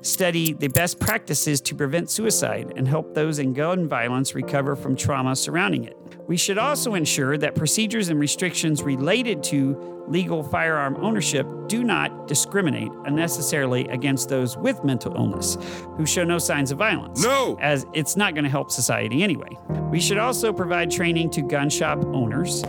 [0.02, 4.96] study the best practices to prevent suicide and help those in gun violence recover from
[4.96, 5.96] trauma surrounding it.
[6.26, 12.28] We should also ensure that procedures and restrictions related to legal firearm ownership do not
[12.28, 15.56] discriminate unnecessarily against those with mental illness
[15.96, 17.22] who show no signs of violence.
[17.22, 17.56] No!
[17.60, 19.56] As it's not going to help society anyway.
[19.90, 22.62] We should also provide training to gun shop owners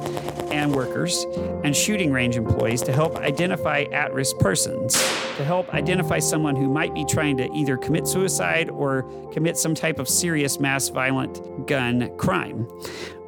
[0.51, 1.25] and workers
[1.63, 4.93] and shooting range employees to help identify at risk persons,
[5.37, 9.73] to help identify someone who might be trying to either commit suicide or commit some
[9.73, 12.67] type of serious mass violent gun crime.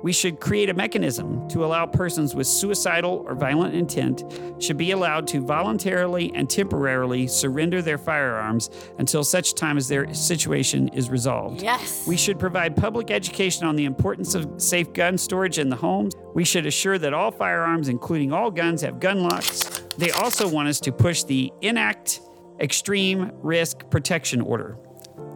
[0.06, 4.24] We should create a mechanism to allow persons with suicidal or violent intent
[4.60, 10.14] should be allowed to voluntarily and temporarily surrender their firearms until such time as their
[10.14, 11.64] situation is resolved.
[11.64, 12.06] Yes.
[12.06, 16.14] We should provide public education on the importance of safe gun storage in the homes.
[16.36, 19.64] We should assure that all firearms, including all guns, have gun locks.
[19.98, 22.22] They also want us to push the Enact
[22.60, 24.78] Extreme Risk Protection Order.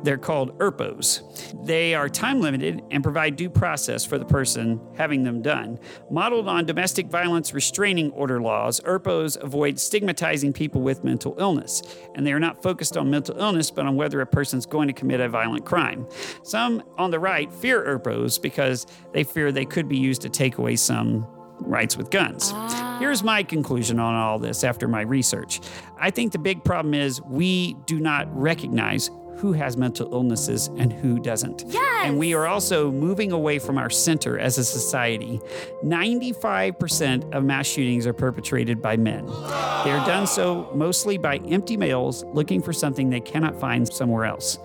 [0.04, 1.66] They're called ERPOs.
[1.66, 5.80] They are time limited and provide due process for the person having them done.
[6.10, 11.82] Modeled on domestic violence restraining order laws, ERPOs avoid stigmatizing people with mental illness,
[12.16, 14.94] and they are not focused on mental illness but on whether a person's going to
[14.94, 16.08] commit a violent crime.
[16.44, 20.58] Some on the right fear ERPOs because they fear they could be used to take
[20.58, 21.28] away some
[21.62, 22.54] rights with guns.
[23.00, 25.60] Here's my conclusion on all this after my research.
[26.00, 29.10] I think the big problem is we do not recognize
[29.40, 31.64] who has mental illnesses and who doesn't.
[31.68, 32.06] Yes.
[32.06, 35.40] And we are also moving away from our center as a society.
[35.84, 39.26] 95% of mass shootings are perpetrated by men.
[39.26, 44.26] They are done so mostly by empty males looking for something they cannot find somewhere
[44.26, 44.60] else.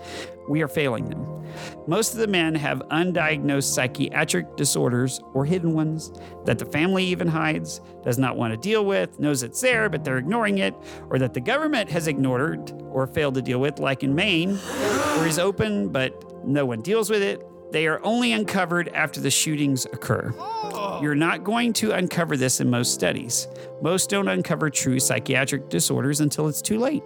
[0.47, 1.25] We are failing them.
[1.87, 6.11] Most of the men have undiagnosed psychiatric disorders or hidden ones
[6.45, 10.03] that the family even hides, does not want to deal with, knows it's there, but
[10.03, 10.75] they're ignoring it,
[11.09, 15.27] or that the government has ignored or failed to deal with, like in Maine, where
[15.27, 17.41] is open, but no one deals with it.
[17.71, 20.33] They are only uncovered after the shootings occur.
[21.01, 23.47] You're not going to uncover this in most studies.
[23.85, 27.03] Most don't uncover true psychiatric disorders until it's too late.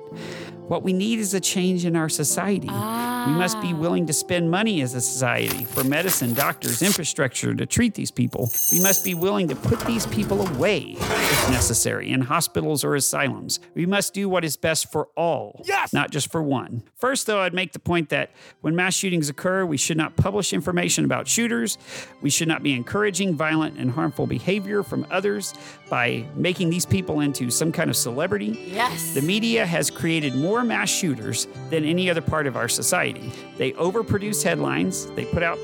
[0.70, 2.68] What we need is a change in our society.
[2.68, 3.78] We must be ah.
[3.78, 8.52] willing to spend money as a society for medicine, doctors, infrastructure to treat these people.
[8.72, 13.60] We must be willing to put these people away if necessary in hospitals or asylums.
[13.74, 15.92] We must do what is best for all, Yes!
[15.92, 16.84] not just for one.
[16.96, 18.30] First, though, I'd make the point that
[18.62, 21.80] when mass shootings occur, we should not publish information about shooters.
[22.22, 25.56] We should not be encouraging violent and harmful behavior from others
[25.90, 28.60] by making these people into some kind of celebrity.
[28.68, 29.14] Yes.
[29.14, 33.32] The media has created more mass shooters than any other part of our society.
[33.58, 35.58] They overproduce headlines, they put out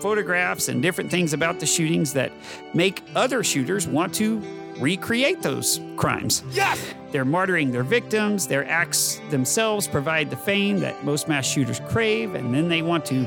[0.00, 2.32] photographs and different things about the shootings that
[2.72, 4.40] make other shooters want to
[4.78, 6.42] recreate those crimes.
[6.52, 6.80] Yes!
[7.10, 12.34] They're martyring their victims, their acts themselves provide the fame that most mass shooters crave,
[12.34, 13.26] and then they want to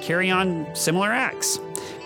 [0.00, 1.58] carry on similar acts.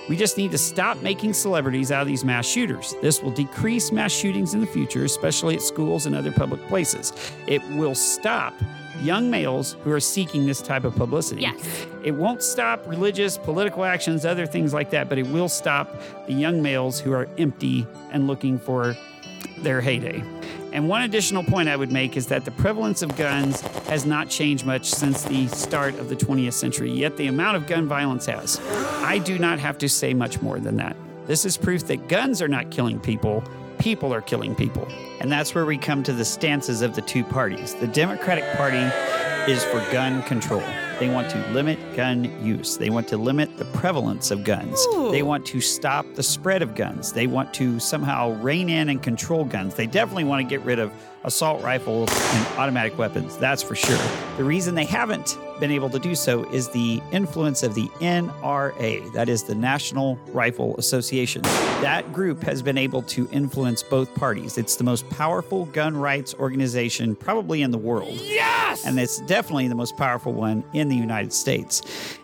[0.08, 2.94] We just need to stop making celebrities out of these mass shooters.
[3.00, 7.12] This will decrease mass shootings in the future, especially at schools and other public places.
[7.46, 8.54] It will stop
[9.00, 11.42] young males who are seeking this type of publicity.
[11.42, 11.86] Yes.
[12.02, 15.90] It won't stop religious, political actions, other things like that, but it will stop
[16.26, 18.94] the young males who are empty and looking for
[19.58, 20.22] their heyday.
[20.74, 24.28] And one additional point I would make is that the prevalence of guns has not
[24.28, 28.26] changed much since the start of the 20th century, yet the amount of gun violence
[28.26, 28.58] has.
[29.04, 30.96] I do not have to say much more than that.
[31.26, 33.44] This is proof that guns are not killing people,
[33.78, 34.88] people are killing people.
[35.20, 37.76] And that's where we come to the stances of the two parties.
[37.76, 38.78] The Democratic Party
[39.50, 40.64] is for gun control.
[40.98, 42.76] They want to limit gun use.
[42.76, 44.86] They want to limit the prevalence of guns.
[45.10, 47.12] They want to stop the spread of guns.
[47.12, 49.74] They want to somehow rein in and control guns.
[49.74, 50.92] They definitely want to get rid of
[51.24, 53.98] assault rifles and automatic weapons, that's for sure.
[54.36, 59.12] The reason they haven't been able to do so is the influence of the NRA,
[59.12, 61.42] that is the National Rifle Association.
[61.82, 64.58] That group has been able to influence both parties.
[64.58, 68.14] It's the most powerful gun rights organization probably in the world.
[68.14, 68.84] Yes!
[68.84, 71.82] And it's definitely the most powerful one in the United States.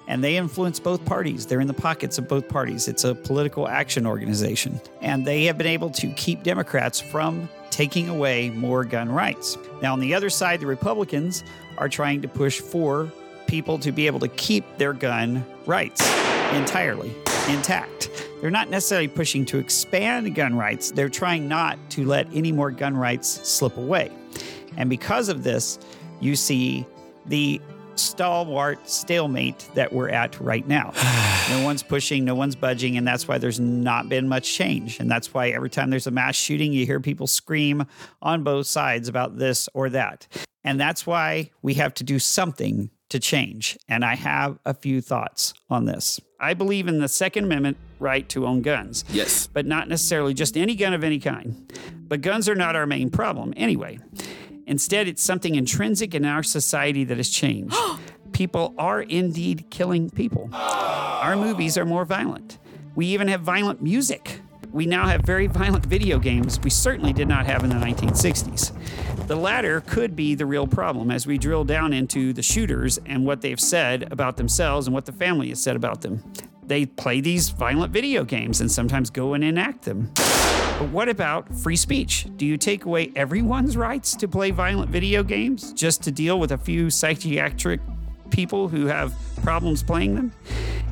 [0.09, 1.47] And they influence both parties.
[1.47, 2.89] They're in the pockets of both parties.
[2.89, 4.81] It's a political action organization.
[5.01, 9.57] And they have been able to keep Democrats from taking away more gun rights.
[9.81, 11.45] Now, on the other side, the Republicans
[11.79, 13.11] are trying to push for
[13.51, 16.01] people to be able to keep their gun rights
[16.53, 17.13] entirely
[17.49, 18.09] intact.
[18.41, 22.71] They're not necessarily pushing to expand gun rights, they're trying not to let any more
[22.71, 24.13] gun rights slip away.
[24.77, 25.81] And because of this,
[26.21, 26.87] you see
[27.27, 27.61] the
[27.97, 30.93] stalwart stalemate that we're at right now.
[31.51, 35.01] no one's pushing, no one's budging, and that's why there's not been much change.
[35.01, 37.85] And that's why every time there's a mass shooting, you hear people scream
[38.23, 40.29] on both sides about this or that.
[40.63, 43.79] And that's why we have to do something to change.
[43.89, 46.21] And I have a few thoughts on this.
[46.41, 49.47] I believe in the Second Amendment right to own guns Yes.
[49.47, 51.71] but not necessarily just any gun of any kind.
[52.09, 53.99] But guns are not our main problem anyway.
[54.67, 57.77] Instead, it's something intrinsic in our society that has changed.
[58.33, 60.49] people are indeed killing people.
[60.53, 62.59] Our movies are more violent.
[62.95, 64.41] We even have violent music.
[64.73, 69.27] We now have very violent video games we certainly did not have in the 1960s.
[69.27, 73.27] The latter could be the real problem as we drill down into the shooters and
[73.27, 76.23] what they've said about themselves and what the family has said about them.
[76.63, 80.13] They play these violent video games and sometimes go and enact them.
[80.15, 82.29] But what about free speech?
[82.37, 86.53] Do you take away everyone's rights to play violent video games just to deal with
[86.53, 87.81] a few psychiatric
[88.31, 90.33] people who have problems playing them?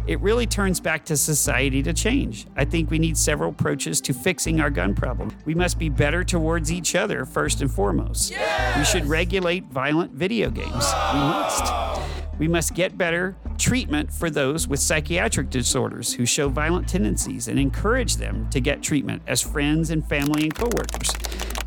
[0.07, 2.46] It really turns back to society to change.
[2.57, 5.31] I think we need several approaches to fixing our gun problem.
[5.44, 8.33] We must be better towards each other first and foremost.
[8.77, 10.72] We should regulate violent video games.
[11.12, 12.03] We must.
[12.38, 17.59] We must get better treatment for those with psychiatric disorders who show violent tendencies and
[17.59, 21.11] encourage them to get treatment as friends and family and coworkers.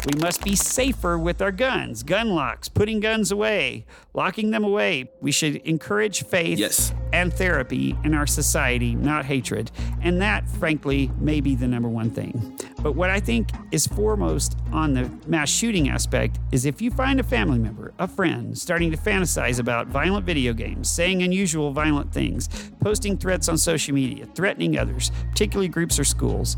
[0.06, 3.86] We must be safer with our guns, gun locks, putting guns away,
[4.16, 5.12] locking them away.
[5.22, 6.92] We should encourage faith Yes.
[7.14, 9.70] and therapy in our society, not hatred.
[10.02, 12.58] And that, frankly, may be the number one thing.
[12.82, 17.20] But what I think is foremost on the mass shooting aspect is if you find
[17.20, 22.12] a family member, a friend, starting to fantasize about violent video games, saying unusual violent
[22.12, 26.58] things, posting threats on social media, threatening others, particularly groups or schools,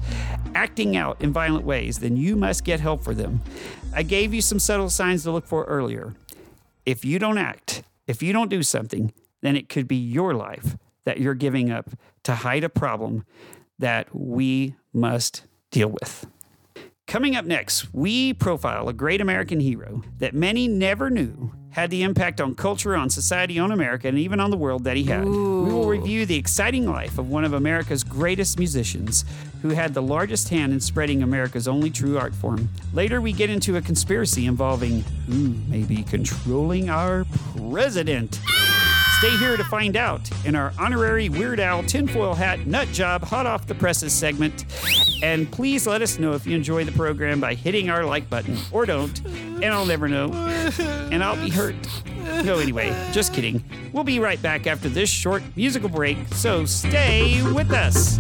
[0.56, 3.42] acting out in violent ways, then you must get help for them.
[3.94, 6.16] I gave you some subtle signs to look for earlier.
[6.86, 9.12] If you don't act, if you don't do something,
[9.42, 11.90] then it could be your life that you're giving up
[12.24, 13.26] to hide a problem
[13.78, 15.44] that we must
[15.74, 16.26] deal with.
[17.06, 22.04] Coming up next, we profile a great American hero that many never knew had the
[22.04, 25.26] impact on culture, on society, on America, and even on the world that he had.
[25.26, 29.26] We will review the exciting life of one of America's greatest musicians
[29.64, 32.70] who had the largest hand in spreading America's only true art form.
[32.94, 37.26] Later, we get into a conspiracy involving hmm, who may be controlling our
[37.58, 38.40] president.
[39.20, 43.46] Stay here to find out in our honorary Weird Al tinfoil hat nut job hot
[43.46, 44.66] off the presses segment.
[45.24, 48.58] And please let us know if you enjoy the program by hitting our like button
[48.72, 50.34] or don't, and I'll never know.
[51.12, 51.76] And I'll be hurt.
[52.44, 53.64] No, anyway, just kidding.
[53.94, 58.20] We'll be right back after this short musical break, so stay with us.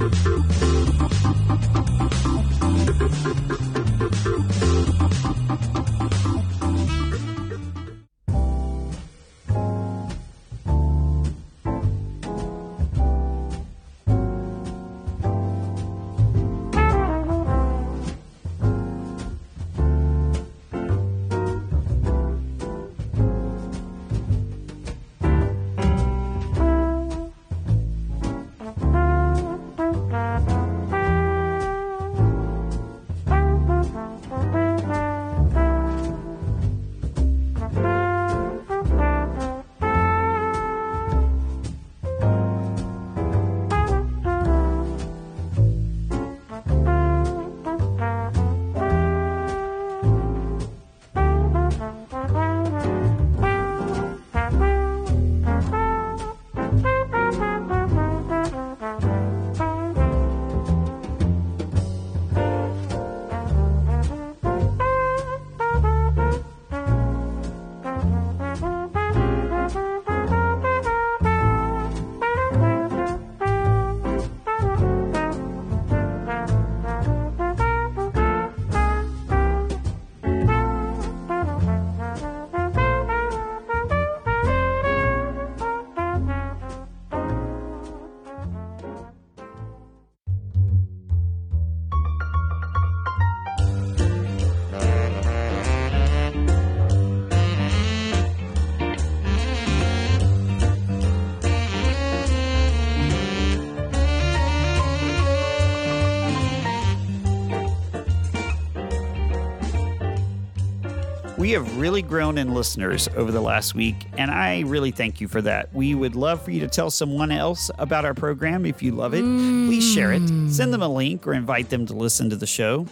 [111.43, 115.27] We have really grown in listeners over the last week, and I really thank you
[115.27, 115.73] for that.
[115.73, 119.13] We would love for you to tell someone else about our program if you love
[119.13, 119.23] it.
[119.23, 122.87] Please share it, send them a link, or invite them to listen to the show.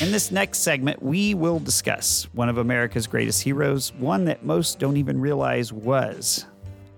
[0.00, 4.78] In this next segment, we will discuss one of America's greatest heroes, one that most
[4.78, 6.46] don't even realize was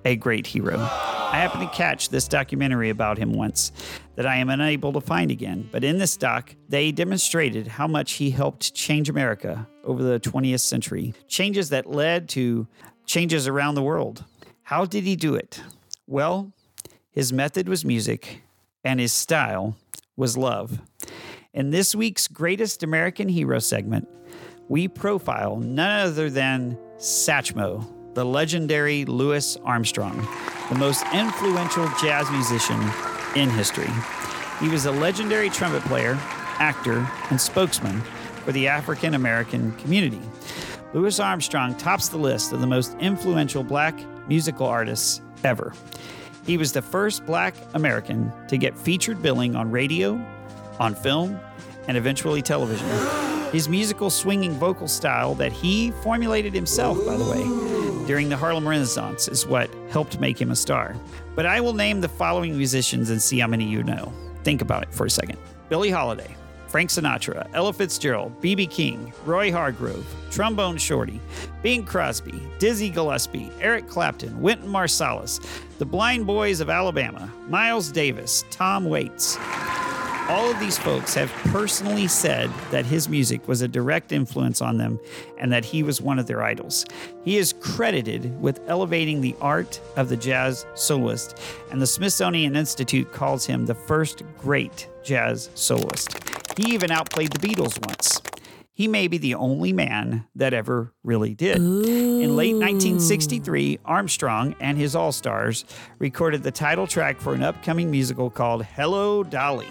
[0.05, 0.77] a great hero.
[1.31, 3.70] I happened to catch this documentary about him once
[4.14, 8.12] that I am unable to find again, but in this doc, they demonstrated how much
[8.12, 11.12] he helped change America over the 20th century.
[11.29, 12.66] Changes that led to
[13.05, 14.24] changes around the world.
[14.62, 15.62] How did he do it?
[16.07, 16.51] Well,
[17.11, 18.41] his method was music,
[18.83, 19.76] and his style
[20.16, 20.81] was love.
[21.53, 24.09] In this week's Greatest American Hero segment,
[24.68, 27.87] we profile none other than Satchmo,
[28.19, 30.27] the legendary Louis Armstrong,
[30.71, 32.81] the most influential jazz musician
[33.37, 33.87] in history.
[34.59, 36.19] He was a legendary trumpet player,
[36.59, 38.01] actor, and spokesman
[38.45, 40.21] for the African American community.
[40.95, 43.95] Louis Armstrong tops the list of the most influential black
[44.27, 45.73] musical artists ever.
[46.45, 50.21] He was the first black American to get featured billing on radio,
[50.81, 51.39] on film,
[51.87, 52.89] and eventually television.
[53.53, 57.78] His musical swinging vocal style that he formulated himself, by the way,
[58.09, 60.97] during the Harlem Renaissance is what helped make him a star.
[61.35, 64.11] But I will name the following musicians and see how many you know.
[64.45, 65.39] Think about it for a second
[65.69, 66.35] Billie Holiday,
[66.69, 68.67] Frank Sinatra, Ella Fitzgerald, B.B.
[68.67, 71.21] King, Roy Hargrove, Trombone Shorty,
[71.63, 75.47] Bing Crosby, Dizzy Gillespie, Eric Clapton, Wynton Marsalis,
[75.77, 79.37] the Blind Boys of Alabama, Miles Davis, Tom Waits.
[80.29, 84.76] All of these folks have personally said that his music was a direct influence on
[84.76, 85.01] them
[85.39, 86.85] and that he was one of their idols.
[87.24, 91.39] He is credited with elevating the art of the jazz soloist,
[91.70, 96.18] and the Smithsonian Institute calls him the first great jazz soloist.
[96.59, 98.20] He even outplayed the Beatles once.
[98.79, 101.57] He may be the only man that ever really did.
[101.57, 105.64] In late 1963, Armstrong and his All Stars
[105.99, 109.66] recorded the title track for an upcoming musical called Hello Dolly.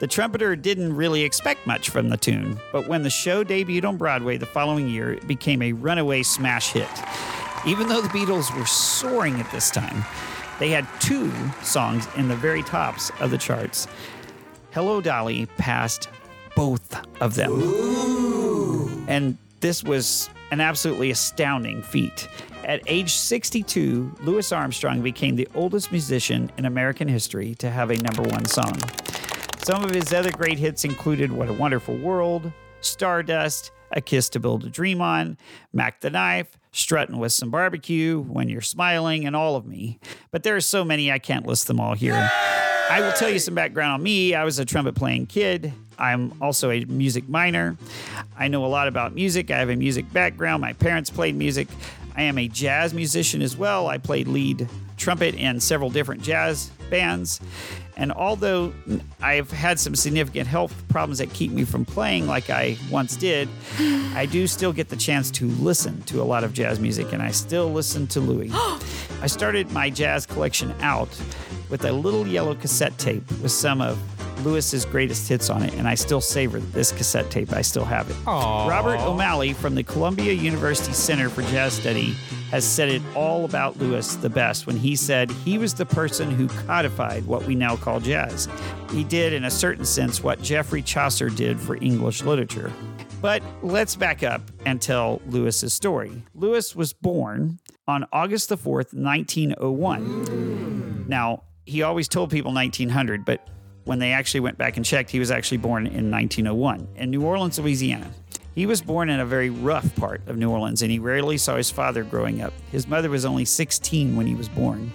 [0.00, 3.96] The trumpeter didn't really expect much from the tune, but when the show debuted on
[3.96, 6.86] Broadway the following year, it became a runaway smash hit.
[7.66, 10.04] Even though the Beatles were soaring at this time,
[10.58, 13.88] they had two songs in the very tops of the charts.
[14.72, 16.10] Hello Dolly passed
[16.58, 17.52] both of them.
[19.06, 22.26] And this was an absolutely astounding feat.
[22.64, 27.96] At age 62, Louis Armstrong became the oldest musician in American history to have a
[27.98, 28.76] number one song.
[29.62, 32.50] Some of his other great hits included What a Wonderful World,
[32.80, 35.38] Stardust, A Kiss to Build a Dream On,
[35.72, 40.00] Mack the Knife, Strutting with Some Barbecue, When You're Smiling, and All of Me.
[40.32, 42.28] But there are so many I can't list them all here.
[42.90, 44.34] I will tell you some background on me.
[44.34, 45.72] I was a trumpet playing kid.
[45.98, 47.76] I'm also a music minor.
[48.38, 49.50] I know a lot about music.
[49.50, 50.60] I have a music background.
[50.60, 51.68] My parents played music.
[52.16, 53.86] I am a jazz musician as well.
[53.86, 57.40] I played lead trumpet in several different jazz bands.
[57.96, 58.72] And although
[59.20, 63.48] I've had some significant health problems that keep me from playing like I once did,
[64.14, 67.20] I do still get the chance to listen to a lot of jazz music, and
[67.20, 68.50] I still listen to Louis.
[69.20, 71.08] I started my jazz collection out
[71.70, 73.98] with a little yellow cassette tape with some of
[74.48, 77.52] Louis's greatest hits on it, and I still savor this cassette tape.
[77.52, 78.16] I still have it.
[78.24, 78.66] Aww.
[78.66, 82.14] Robert O'Meally from the Columbia University Center for Jazz Study
[82.50, 86.30] has said it all about Louis the best when he said he was the person
[86.30, 88.48] who codified what we now call jazz.
[88.90, 92.72] He did, in a certain sense, what Geoffrey Chaucer did for English literature.
[93.20, 96.22] But let's back up and tell Louis's story.
[96.34, 101.04] Louis was born on August the 4th, 1901.
[101.06, 103.46] Now, he always told people 1900, but
[103.88, 107.22] when they actually went back and checked, he was actually born in 1901 in New
[107.22, 108.12] Orleans, Louisiana.
[108.54, 111.56] He was born in a very rough part of New Orleans and he rarely saw
[111.56, 112.52] his father growing up.
[112.70, 114.92] His mother was only 16 when he was born.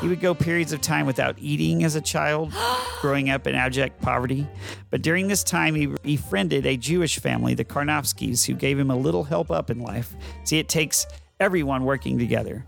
[0.00, 2.54] He would go periods of time without eating as a child,
[3.00, 4.46] growing up in abject poverty.
[4.90, 8.96] But during this time, he befriended a Jewish family, the Karnofskis, who gave him a
[8.96, 10.14] little help up in life.
[10.44, 11.06] See, it takes
[11.40, 12.64] everyone working together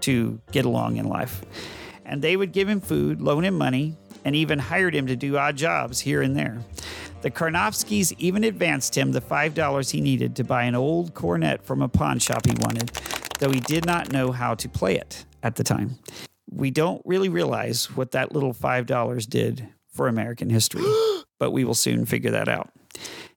[0.00, 1.42] to get along in life.
[2.04, 5.36] And they would give him food, loan him money, and even hired him to do
[5.36, 6.58] odd jobs here and there.
[7.22, 11.80] The Karnofskis even advanced him the $5 he needed to buy an old cornet from
[11.80, 12.88] a pawn shop he wanted,
[13.38, 15.98] though he did not know how to play it at the time.
[16.50, 20.84] We don't really realize what that little $5 did for American history,
[21.38, 22.70] but we will soon figure that out.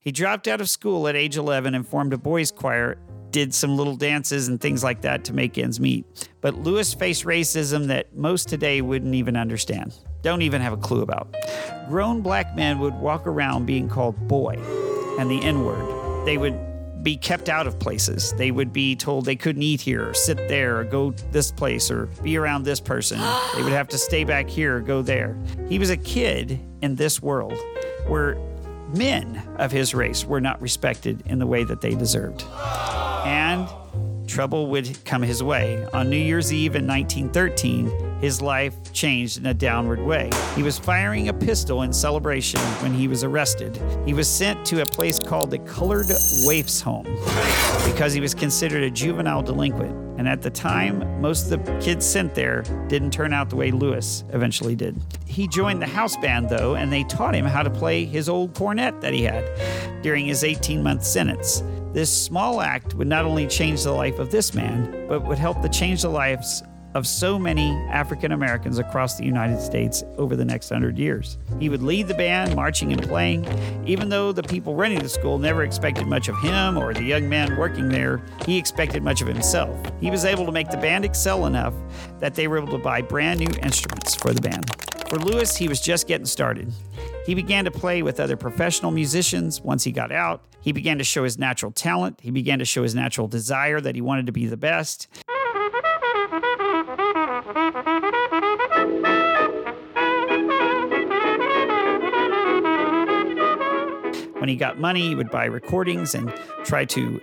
[0.01, 2.97] He dropped out of school at age 11 and formed a boys' choir,
[3.31, 6.29] did some little dances and things like that to make ends meet.
[6.41, 9.93] But Louis faced racism that most today wouldn't even understand
[10.27, 11.33] don't even have a clue about.
[11.87, 14.55] Grown black men would walk around being called boy
[15.17, 16.25] and the N word.
[16.25, 16.59] They would
[17.01, 18.33] be kept out of places.
[18.33, 21.89] They would be told they couldn't eat here, or sit there, or go this place,
[21.89, 23.19] or be around this person.
[23.55, 25.37] they would have to stay back here, or go there.
[25.69, 27.57] He was a kid in this world
[28.07, 28.35] where
[28.93, 32.43] men of his race were not respected in the way that they deserved.
[33.25, 33.67] And
[34.27, 35.85] trouble would come his way.
[35.93, 40.29] On New Year's Eve in 1913, his life changed in a downward way.
[40.55, 43.81] He was firing a pistol in celebration when he was arrested.
[44.05, 46.07] He was sent to a place called the Colored
[46.45, 47.05] Waifs Home
[47.91, 50.07] because he was considered a juvenile delinquent.
[50.17, 53.69] And at the time, most of the kids sent there didn't turn out the way
[53.69, 54.99] Louis eventually did.
[55.27, 58.55] He joined the house band, though, and they taught him how to play his old
[58.55, 59.45] cornet that he had
[60.01, 61.61] during his 18 month sentence.
[61.93, 65.61] This small act would not only change the life of this man, but would help
[65.61, 66.63] to change the lives
[66.93, 71.37] of so many African Americans across the United States over the next hundred years.
[71.59, 73.45] He would lead the band, marching and playing,
[73.85, 77.29] even though the people running the school never expected much of him or the young
[77.29, 79.79] man working there, he expected much of himself.
[80.01, 81.73] He was able to make the band excel enough
[82.19, 84.65] that they were able to buy brand new instruments for the band.
[85.07, 86.71] For Louis, he was just getting started.
[87.27, 90.45] He began to play with other professional musicians once he got out.
[90.61, 92.21] He began to show his natural talent.
[92.21, 95.09] He began to show his natural desire that he wanted to be the best.
[104.39, 107.19] When he got money, he would buy recordings and try to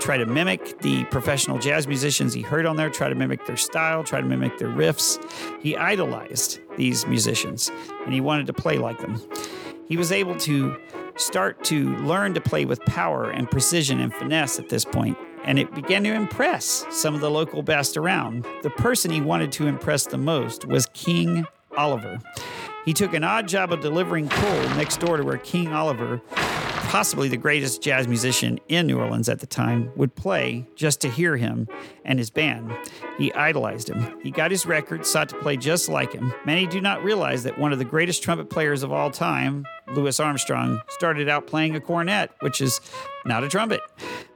[0.00, 3.56] try to mimic the professional jazz musicians he heard on there, try to mimic their
[3.56, 5.18] style, try to mimic their riffs.
[5.60, 7.70] He idolized these musicians
[8.04, 9.20] and he wanted to play like them.
[9.88, 10.76] He was able to
[11.16, 15.58] start to learn to play with power and precision and finesse at this point, and
[15.58, 18.44] it began to impress some of the local best around.
[18.62, 22.18] The person he wanted to impress the most was King Oliver.
[22.84, 26.20] He took an odd job of delivering coal next door to where King Oliver,
[26.86, 31.10] possibly the greatest jazz musician in New Orleans at the time, would play just to
[31.10, 31.68] hear him
[32.04, 32.72] and his band.
[33.18, 34.20] He idolized him.
[34.22, 36.32] He got his record, sought to play just like him.
[36.44, 40.18] Many do not realize that one of the greatest trumpet players of all time, Louis
[40.20, 42.80] Armstrong, started out playing a cornet, which is
[43.24, 43.80] not a trumpet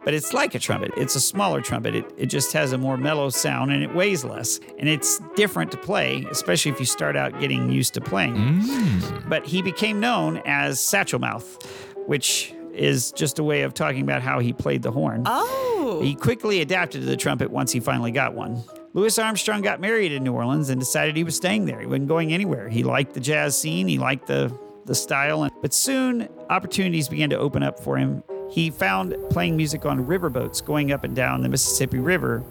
[0.05, 0.92] but it's like a trumpet.
[0.96, 1.94] It's a smaller trumpet.
[1.94, 4.59] It, it just has a more mellow sound and it weighs less.
[4.78, 8.34] And it's different to play, especially if you start out getting used to playing.
[8.34, 9.28] Mm.
[9.28, 11.59] But he became known as Satchel Mouth
[12.07, 15.22] which is just a way of talking about how he played the horn.
[15.26, 16.01] Oh.
[16.03, 18.62] He quickly adapted to the trumpet once he finally got one.
[18.92, 21.80] Louis Armstrong got married in New Orleans and decided he was staying there.
[21.80, 22.68] He wasn't going anywhere.
[22.68, 27.30] He liked the jazz scene, he liked the, the style, and, but soon opportunities began
[27.30, 28.22] to open up for him.
[28.51, 32.42] He found playing music on riverboats going up and down the Mississippi River,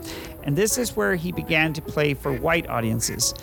[0.43, 3.33] and this is where he began to play for white audiences.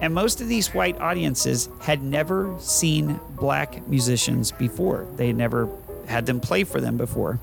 [0.00, 5.06] And most of these white audiences had never seen black musicians before.
[5.16, 5.68] They had never
[6.06, 7.40] had them play for them before.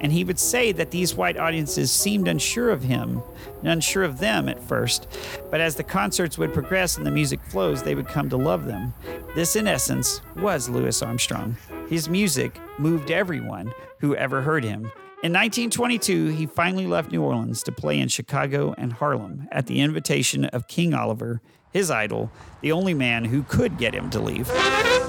[0.00, 3.22] And he would say that these white audiences seemed unsure of him
[3.60, 5.06] and unsure of them at first,
[5.50, 8.64] but as the concerts would progress and the music flows, they would come to love
[8.64, 8.92] them.
[9.36, 11.56] This, in essence, was Louis Armstrong.
[11.88, 14.90] His music moved everyone who ever heard him.
[15.22, 19.80] In 1922, he finally left New Orleans to play in Chicago and Harlem at the
[19.80, 21.40] invitation of King Oliver,
[21.72, 24.48] his idol, the only man who could get him to leave.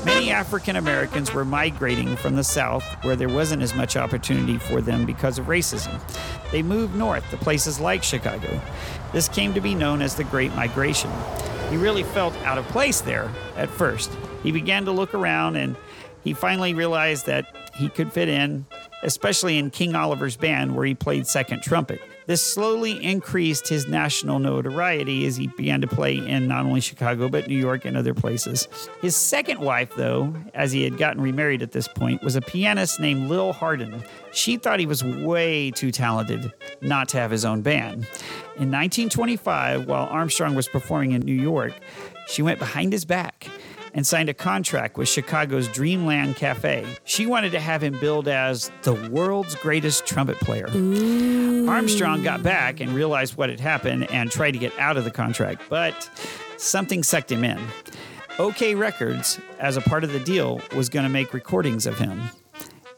[0.05, 4.81] Many African Americans were migrating from the South, where there wasn't as much opportunity for
[4.81, 5.99] them because of racism.
[6.51, 8.61] They moved north to places like Chicago.
[9.11, 11.11] This came to be known as the Great Migration.
[11.69, 14.11] He really felt out of place there at first.
[14.41, 15.75] He began to look around and
[16.23, 18.65] he finally realized that he could fit in,
[19.01, 21.99] especially in King Oliver's band, where he played second trumpet.
[22.25, 27.27] This slowly increased his national notoriety as he began to play in not only Chicago,
[27.27, 28.67] but New York and other places.
[29.01, 32.99] His second wife, though, as he had gotten remarried at this point, was a pianist
[32.99, 34.03] named Lil Hardin.
[34.31, 38.07] She thought he was way too talented not to have his own band.
[38.55, 41.73] In 1925, while Armstrong was performing in New York,
[42.27, 43.49] she went behind his back
[43.93, 46.85] and signed a contract with Chicago's Dreamland Cafe.
[47.03, 50.67] She wanted to have him billed as the world's greatest trumpet player.
[51.69, 55.11] Armstrong got back and realized what had happened and tried to get out of the
[55.11, 56.09] contract, but
[56.57, 57.59] something sucked him in.
[58.37, 62.19] OKeh Records, as a part of the deal, was going to make recordings of him.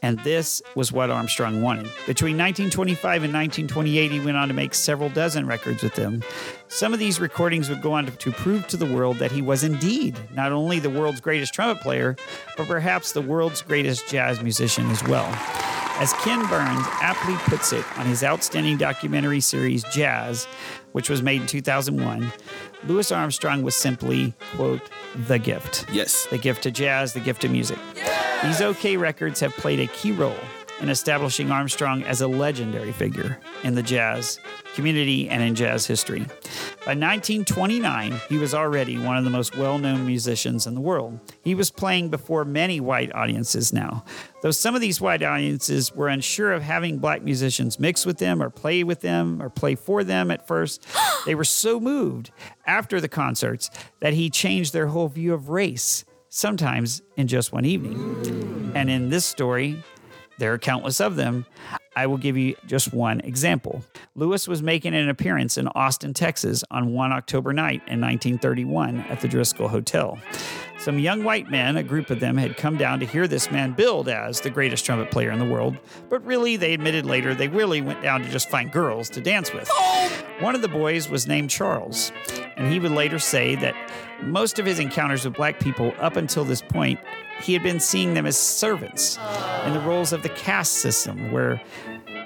[0.06, 1.86] And this was what Armstrong wanted.
[2.06, 6.22] Between 1925 and 1928, he went on to make several dozen records with them.
[6.68, 9.64] Some of these recordings would go on to, prove to the world that he was
[9.64, 12.14] indeed not only the world's greatest trumpet player,
[12.56, 15.26] but perhaps the world's greatest jazz musician as well.
[15.98, 20.44] As Ken Burns aptly puts it on his outstanding documentary series Jazz,
[20.92, 22.30] which was made in 2001,
[22.84, 24.82] Louis Armstrong was simply, quote,
[25.26, 25.86] the gift.
[25.92, 26.26] Yes.
[26.26, 27.78] The gift to jazz, the gift to music.
[28.42, 30.36] These OKeh records have played a key role
[30.80, 34.38] in establishing Armstrong as a legendary figure in the jazz
[34.74, 36.20] community and in jazz history.
[36.84, 41.18] By 1929, he was already one of the most well known musicians in the world.
[41.42, 44.04] He was playing before many white audiences now.
[44.42, 48.42] Though some of these white audiences were unsure of having black musicians mix with them
[48.42, 50.86] or play with them or play for them at first,
[51.26, 52.30] they were so moved
[52.66, 53.70] after the concerts
[54.00, 58.72] that he changed their whole view of race, sometimes in just one evening.
[58.74, 59.82] And in this story,
[60.38, 61.46] there are countless of them.
[61.96, 63.82] I will give you just one example.
[64.14, 69.22] Louis was making an appearance in Austin, Texas on one October night in 1931 at
[69.22, 70.18] the Driskill Hotel.
[70.78, 73.72] Some young white men, a group of them, had come down to hear this man
[73.72, 75.78] billed as the greatest trumpet player in the world,
[76.10, 79.54] but really, they admitted later, they really went down to just find girls to dance
[79.54, 79.70] with.
[80.40, 82.12] One of the boys was named Charles,
[82.58, 83.74] and he would later say that
[84.22, 87.00] most of his encounters with black people up until this point
[87.40, 89.18] he had been seeing them as servants
[89.64, 91.60] in the roles of the caste system where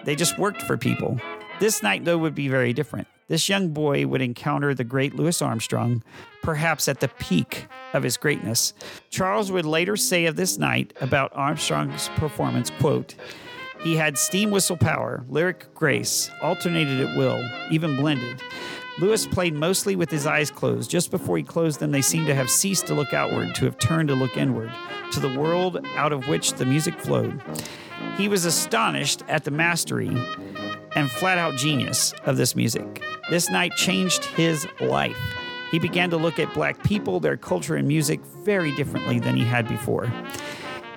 [0.05, 1.19] they just worked for people.
[1.59, 3.07] This night, though, would be very different.
[3.29, 6.03] This young boy would encounter the great Louis Armstrong,
[6.43, 8.73] perhaps at the peak of his greatness.
[9.11, 13.15] Charles would later say of this night about Armstrong's performance, quote,
[13.83, 18.43] he had steam whistle power, lyric grace, alternated at will, even blended.
[19.01, 20.91] Louis played mostly with his eyes closed.
[20.91, 23.79] Just before he closed them, they seemed to have ceased to look outward, to have
[23.79, 24.71] turned to look inward,
[25.13, 27.41] to the world out of which the music flowed.
[28.19, 30.15] He was astonished at the mastery
[30.95, 33.03] and flat out genius of this music.
[33.31, 35.17] This night changed his life.
[35.71, 39.45] He began to look at black people, their culture, and music very differently than he
[39.45, 40.13] had before.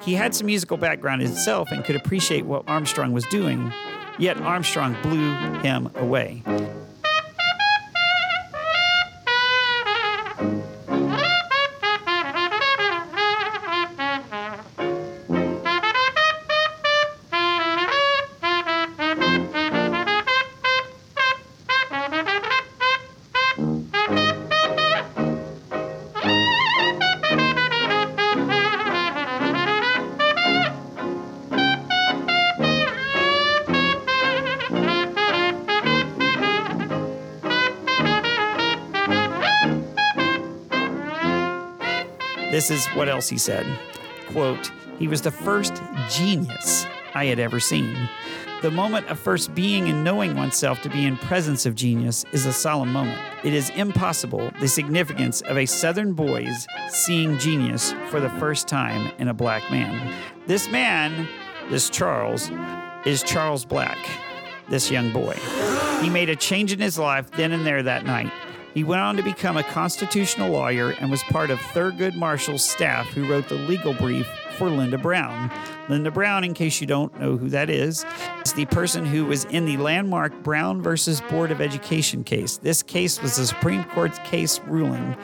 [0.02, 3.72] He had some musical background himself and could appreciate what Armstrong was doing,
[4.20, 6.44] yet Armstrong blew him away.
[42.64, 43.66] This is what else he said.
[44.30, 47.94] quote, he was the first genius I had ever seen.
[48.62, 52.46] The moment of first being and knowing oneself to be in presence of genius is
[52.46, 53.20] a solemn moment.
[53.44, 59.12] It is impossible the significance of a southern boy's seeing genius for the first time
[59.20, 60.14] in a black man.
[60.48, 61.28] This man,
[61.70, 62.50] this Charles,
[63.06, 63.98] is Charles Black,
[64.70, 65.36] this young boy.
[66.02, 68.32] He made a change in his life then and there that night.
[68.74, 73.08] He went on to become a constitutional lawyer and was part of Thurgood Marshall's staff
[73.08, 75.52] who wrote the legal brief for Linda Brown.
[75.90, 78.06] Linda Brown, in case you don't know who that is,
[78.44, 82.58] is the person who was in the landmark Brown versus Board of Education case.
[82.58, 85.16] This case was the Supreme Court's case ruling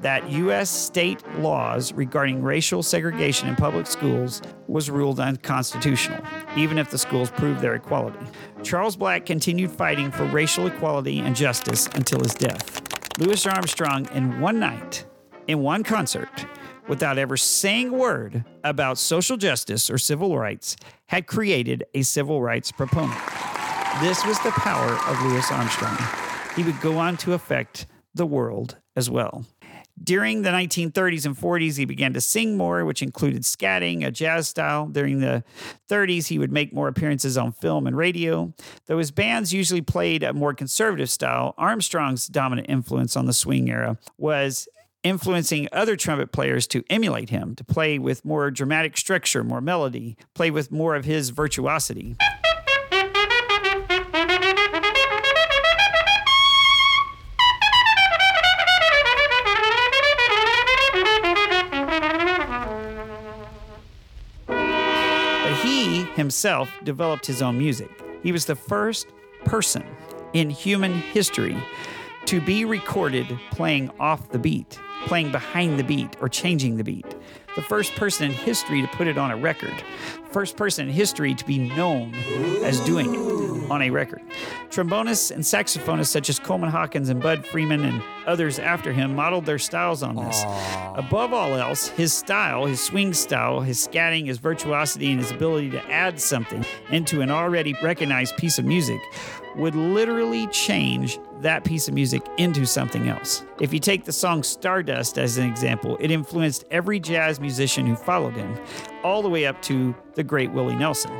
[0.00, 0.70] that U.S.
[0.70, 6.20] state laws regarding racial segregation in public schools was ruled unconstitutional,
[6.56, 8.18] even if the schools proved their equality.
[8.62, 12.80] Charles Black continued fighting for racial equality and justice until his death.
[13.18, 15.04] Louis Armstrong, in one night,
[15.46, 16.46] in one concert,
[16.88, 20.76] without ever saying a word about social justice or civil rights,
[21.06, 23.20] had created a civil rights proponent.
[24.00, 25.98] This was the power of Louis Armstrong.
[26.56, 29.44] He would go on to affect the world as well.
[30.02, 34.48] During the 1930s and 40s, he began to sing more, which included scatting, a jazz
[34.48, 34.86] style.
[34.86, 35.44] During the
[35.88, 38.54] 30s, he would make more appearances on film and radio.
[38.86, 43.70] Though his bands usually played a more conservative style, Armstrong's dominant influence on the swing
[43.70, 44.68] era was
[45.02, 50.16] influencing other trumpet players to emulate him, to play with more dramatic structure, more melody,
[50.34, 52.16] play with more of his virtuosity.
[66.20, 67.90] Himself developed his own music.
[68.22, 69.08] He was the first
[69.44, 69.84] person
[70.34, 71.56] in human history
[72.26, 77.06] to be recorded playing off the beat, playing behind the beat, or changing the beat.
[77.56, 79.74] The first person in history to put it on a record.
[80.30, 82.14] First person in history to be known
[82.62, 84.20] as doing it on a record.
[84.70, 89.46] Trombonists and saxophonists such as Coleman Hawkins and Bud Freeman and others after him modeled
[89.46, 90.44] their styles on this.
[90.94, 95.70] Above all else, his style, his swing style, his scatting, his virtuosity, and his ability
[95.70, 99.00] to add something into an already recognized piece of music
[99.60, 103.44] would literally change that piece of music into something else.
[103.60, 107.94] If you take the song Stardust as an example, it influenced every jazz musician who
[107.94, 108.58] followed him,
[109.04, 111.12] all the way up to the great Willie Nelson.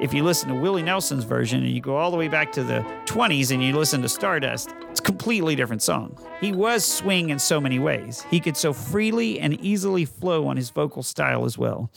[0.00, 2.64] If you listen to Willie Nelson's version and you go all the way back to
[2.64, 6.18] the 20s and you listen to Stardust, it's a completely different song.
[6.40, 8.24] He was swing in so many ways.
[8.30, 11.90] He could so freely and easily flow on his vocal style as well.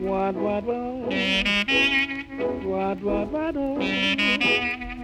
[0.00, 1.57] What, what, what?
[2.38, 3.74] What, what, what, oh.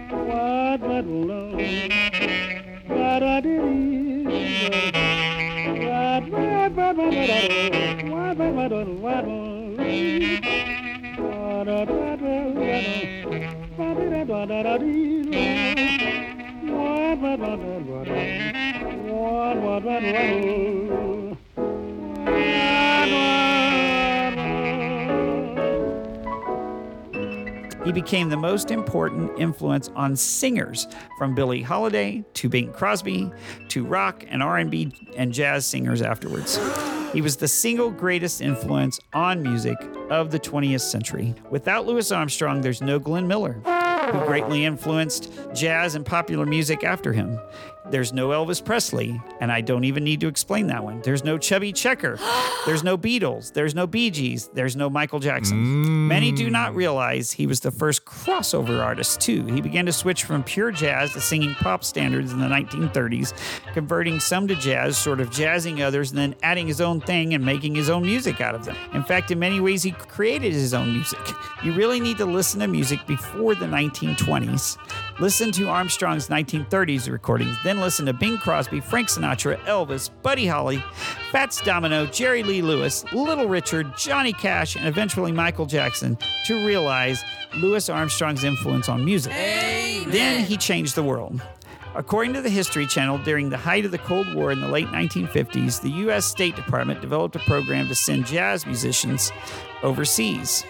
[0.09, 1.51] What, what, oh.
[2.87, 4.25] What, what, it is.
[5.83, 6.95] What, what, what, what,
[8.87, 9.51] what, oh.
[10.85, 11.95] What, what, what, oh.
[11.95, 12.01] What, oh.
[16.65, 17.83] What, what, what, oh.
[17.85, 18.31] What, oh.
[19.11, 20.23] What, what, what, oh.
[22.25, 23.44] What,
[27.85, 30.87] He became the most important influence on singers,
[31.19, 33.31] from Billie Holiday to Bing Crosby
[33.69, 36.59] to rock and R&B and jazz singers afterwards.
[37.13, 39.77] He was the single greatest influence on music
[40.09, 41.35] of the 20th century.
[41.51, 47.13] Without Louis Armstrong, there's no Glenn Miller, who greatly influenced jazz and popular music after
[47.13, 47.39] him.
[47.91, 51.01] There's no Elvis Presley, and I don't even need to explain that one.
[51.01, 52.17] There's no Chubby Checker.
[52.65, 53.53] There's no Beatles.
[53.53, 54.47] There's no Bee Gees.
[54.47, 56.07] There's no Michael Jackson.
[56.07, 56.77] Many do not mm.
[56.77, 59.45] realize he was the first crossover artist, too.
[59.45, 63.33] He began to switch from pure jazz to singing pop standards in the 1930s,
[63.73, 67.45] converting some to jazz, sort of jazzing others, and then adding his own thing and
[67.45, 68.75] making his own music out of them.
[68.93, 71.19] In fact, in many ways, he created his own music.
[71.63, 74.77] You really need to listen to music before the 1920s.
[75.17, 80.83] Listen to Armstrong's 1930s recordings, then listen to Bing Crosby, Frank Sinatra, Elvis, Buddy Holly,
[81.31, 87.23] Fats Domino, Jerry Lee Lewis, Little Richard, Johnny Cash, and eventually Michael Jackson to realize
[87.55, 89.31] Louis Armstrong's influence on music.
[89.31, 91.41] Then he changed the world.
[91.95, 94.87] According to the History Channel, during the height of the Cold War in the late
[94.87, 96.25] 1950s, the U.S.
[96.25, 99.31] State Department developed a program to send jazz musicians
[99.81, 100.65] overseas.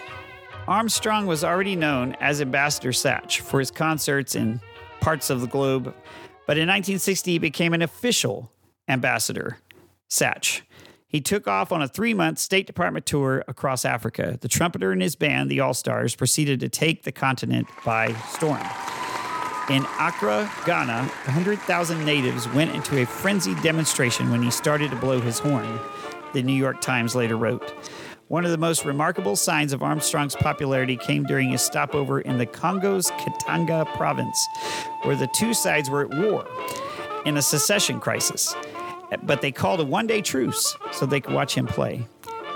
[0.68, 4.60] Armstrong was already known as Ambassador Satch for his concerts in
[5.00, 5.94] parts of the globe,
[6.46, 8.50] but in 1960 he became an official
[8.88, 9.58] ambassador,
[10.10, 10.62] Satch.
[11.06, 14.38] He took off on a three month State Department tour across Africa.
[14.40, 18.66] The trumpeter and his band, the All Stars, proceeded to take the continent by storm.
[19.70, 25.20] In Accra, Ghana, 100,000 natives went into a frenzied demonstration when he started to blow
[25.20, 25.78] his horn.
[26.32, 27.72] the New York Times later wrote.
[28.28, 32.46] One of the most remarkable signs of Armstrong's popularity came during his stopover in the
[32.46, 34.48] Congo's Katanga province,
[35.02, 36.44] where the two sides were at war
[37.24, 38.52] in a secession crisis.
[39.22, 42.04] But they called a one day truce so they could watch him play.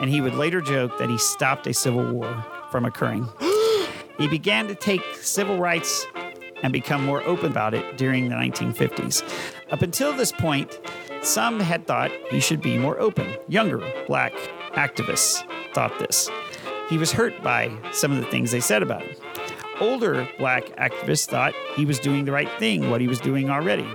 [0.00, 3.28] And he would later joke that he stopped a civil war from occurring.
[4.18, 6.04] he began to take civil rights
[6.64, 9.22] and become more open about it during the 1950s.
[9.70, 10.80] Up until this point,
[11.22, 13.36] some had thought he should be more open.
[13.46, 14.32] Younger black
[14.72, 15.44] activists
[15.74, 16.28] thought this.
[16.88, 19.16] He was hurt by some of the things they said about him.
[19.80, 23.88] Older black activists thought he was doing the right thing, what he was doing already.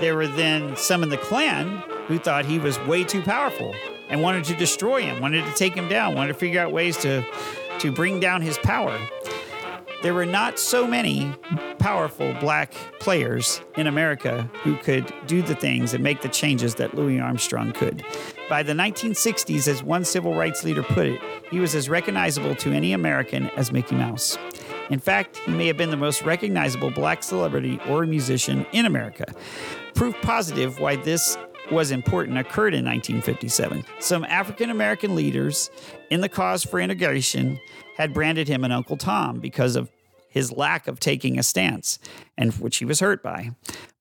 [0.00, 3.74] There were then some in the Klan who thought he was way too powerful
[4.08, 6.96] and wanted to destroy him, wanted to take him down, wanted to figure out ways
[6.98, 7.24] to,
[7.80, 8.98] to bring down his power.
[10.04, 11.34] There were not so many
[11.78, 16.92] powerful black players in America who could do the things and make the changes that
[16.92, 18.04] Louis Armstrong could.
[18.50, 22.72] By the 1960s, as one civil rights leader put it, he was as recognizable to
[22.72, 24.36] any American as Mickey Mouse.
[24.90, 29.24] In fact, he may have been the most recognizable black celebrity or musician in America.
[29.94, 31.38] Proof positive why this
[31.70, 33.84] was important occurred in 1957.
[34.00, 35.70] Some African American leaders
[36.10, 37.58] in the cause for integration
[37.96, 39.90] had branded him an Uncle Tom because of
[40.28, 41.98] his lack of taking a stance,
[42.36, 43.50] and which he was hurt by.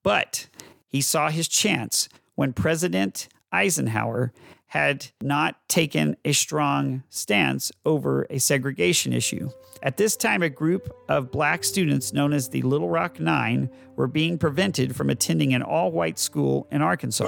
[0.01, 0.47] But
[0.87, 4.33] he saw his chance when President Eisenhower
[4.73, 9.47] had not taken a strong stance over a segregation issue.
[9.83, 14.07] At this time, a group of black students known as the Little Rock Nine were
[14.07, 17.27] being prevented from attending an all white school in Arkansas.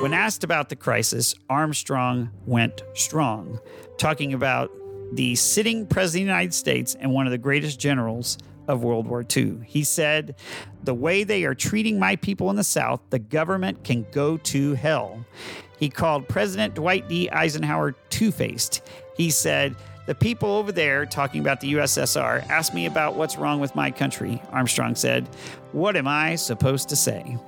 [0.00, 3.60] When asked about the crisis, Armstrong went strong,
[3.98, 4.70] talking about
[5.12, 8.38] the sitting president of the United States and one of the greatest generals
[8.68, 9.58] of World War II.
[9.66, 10.36] He said,
[10.82, 14.72] The way they are treating my people in the South, the government can go to
[14.72, 15.26] hell.
[15.78, 17.28] He called President Dwight D.
[17.30, 18.82] Eisenhower two faced.
[19.16, 23.58] He said, the people over there talking about the USSR asked me about what's wrong
[23.58, 24.42] with my country.
[24.52, 25.26] Armstrong said,
[25.72, 27.38] What am I supposed to say?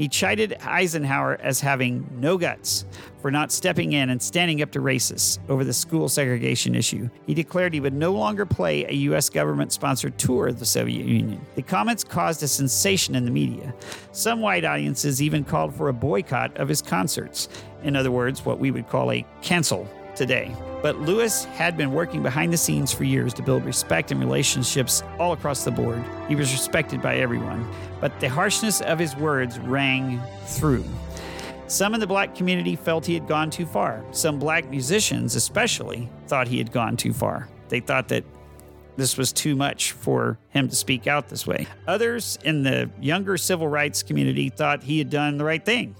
[0.00, 2.86] He chided Eisenhower as having no guts
[3.20, 7.10] for not stepping in and standing up to racists over the school segregation issue.
[7.26, 9.28] He declared he would no longer play a U.S.
[9.28, 11.44] government sponsored tour of the Soviet Union.
[11.54, 13.74] The comments caused a sensation in the media.
[14.12, 17.50] Some white audiences even called for a boycott of his concerts.
[17.82, 19.86] In other words, what we would call a cancel
[20.20, 20.54] today.
[20.82, 25.02] But Louis had been working behind the scenes for years to build respect and relationships
[25.18, 26.04] all across the board.
[26.28, 27.66] He was respected by everyone,
[28.02, 30.84] but the harshness of his words rang through.
[31.68, 34.04] Some in the black community felt he had gone too far.
[34.10, 37.48] Some black musicians, especially, thought he had gone too far.
[37.70, 38.24] They thought that
[38.96, 41.66] this was too much for him to speak out this way.
[41.86, 45.96] Others in the younger civil rights community thought he had done the right thing.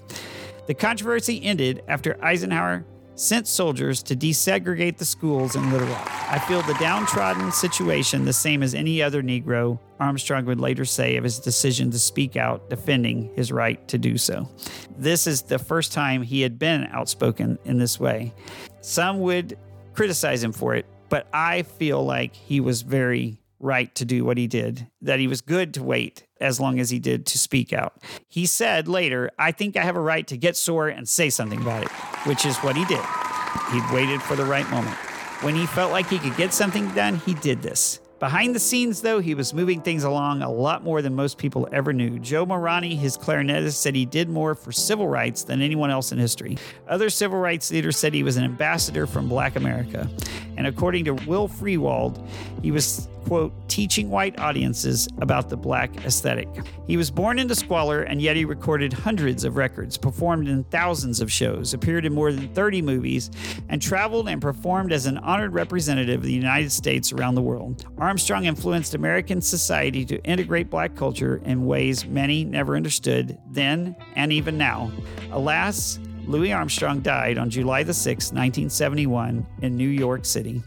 [0.66, 2.84] The controversy ended after Eisenhower
[3.20, 6.10] sent soldiers to desegregate the schools in Little Rock.
[6.30, 11.16] I feel the downtrodden situation the same as any other Negro, Armstrong would later say
[11.16, 14.48] of his decision to speak out defending his right to do so.
[14.96, 18.32] This is the first time he had been outspoken in this way.
[18.80, 19.58] Some would
[19.92, 24.38] criticize him for it, but I feel like he was very right to do what
[24.38, 27.72] he did, that he was good to wait as long as he did to speak
[27.72, 27.95] out.
[28.28, 31.61] He said later, I think I have a right to get sore and say something
[31.61, 31.91] about it,
[32.26, 33.05] which is what he did.
[33.72, 34.97] He waited for the right moment.
[35.43, 38.01] When he felt like he could get something done, he did this.
[38.20, 41.66] Behind the scenes, though, he was moving things along a lot more than most people
[41.72, 42.18] ever knew.
[42.18, 46.18] Joe Muranyi, his clarinetist, said he did more for civil rights than anyone else in
[46.18, 46.59] history.
[46.86, 50.07] Other civil rights leaders said he was an ambassador from Black America.
[50.59, 52.22] And according to Will Friedwald,
[52.62, 56.49] he was quote, teaching white audiences about the black aesthetic.
[56.89, 61.20] He was born into squalor, and yet he recorded hundreds of records, performed in thousands
[61.20, 63.31] of shows, appeared in more than 30 movies,
[63.68, 67.87] and traveled and performed as an honored representative of the United States around the world.
[67.99, 74.33] Armstrong influenced American society to integrate black culture in ways many never understood then and
[74.33, 74.91] even now.
[75.31, 80.62] Alas, Louis Armstrong died on July the 6th, 1971, in New York City.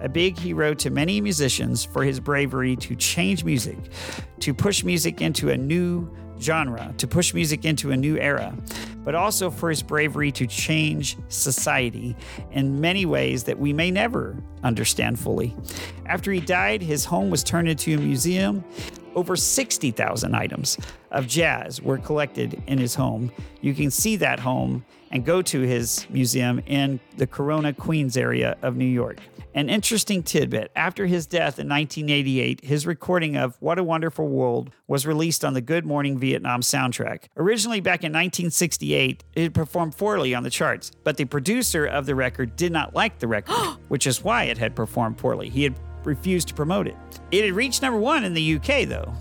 [0.00, 3.78] A big hero to many musicians for his bravery to change music,
[4.40, 8.56] to push music into a new genre, to push music into a new era,
[9.04, 12.16] but also for his bravery to change society
[12.52, 15.54] in many ways that we may never understand fully.
[16.06, 18.64] After he died, his home was turned into a museum
[19.14, 20.78] Over 60,000 items
[21.10, 23.32] of jazz were collected in his home.
[23.60, 28.56] You can see that home and go to his museum in the Corona, Queens area
[28.62, 29.18] of New York.
[29.52, 34.70] An interesting tidbit after his death in 1988, his recording of What a Wonderful World
[34.86, 37.24] was released on the Good Morning Vietnam soundtrack.
[37.36, 42.14] Originally back in 1968, it performed poorly on the charts, but the producer of the
[42.14, 43.54] record did not like the record,
[43.88, 45.48] which is why it had performed poorly.
[45.48, 46.96] He had refused to promote it.
[47.30, 49.12] It had reached number one in the UK, though.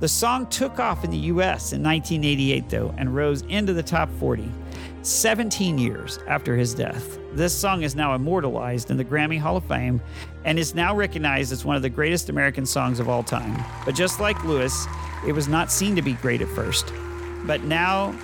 [0.00, 4.08] The song took off in the US in 1988, though, and rose into the top
[4.18, 4.48] 40.
[5.02, 7.18] 17 years after his death.
[7.32, 10.00] This song is now immortalized in the Grammy Hall of Fame
[10.44, 13.64] and is now recognized as one of the greatest American songs of all time.
[13.84, 14.86] But just like Louis,
[15.26, 16.92] it was not seen to be great at first.
[17.46, 18.14] But now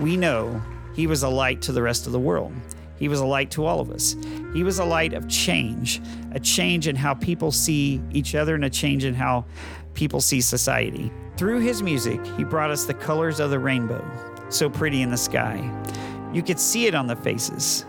[0.00, 0.60] we know
[0.94, 2.52] he was a light to the rest of the world.
[2.98, 4.16] He was a light to all of us.
[4.52, 6.00] He was a light of change,
[6.32, 9.44] a change in how people see each other and a change in how
[9.94, 11.10] people see society.
[11.36, 14.04] Through his music, he brought us the colors of the rainbow,
[14.48, 15.58] so pretty in the sky.
[16.32, 17.84] You could see it on the faces.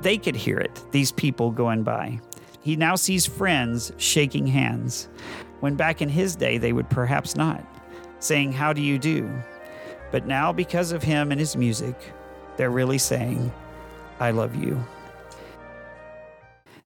[0.00, 2.20] They could hear it, these people going by.
[2.62, 5.08] He now sees friends shaking hands,
[5.60, 7.64] when back in his day they would perhaps not,
[8.20, 9.30] saying, How do you do?
[10.10, 11.94] But now, because of him and his music,
[12.56, 13.52] they're really saying,
[14.20, 14.84] I love you.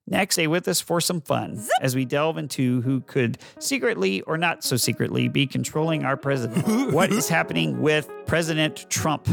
[0.06, 4.36] Next, stay with us for some fun as we delve into who could secretly or
[4.36, 6.92] not so secretly be controlling our president.
[6.92, 9.28] what is happening with President Trump?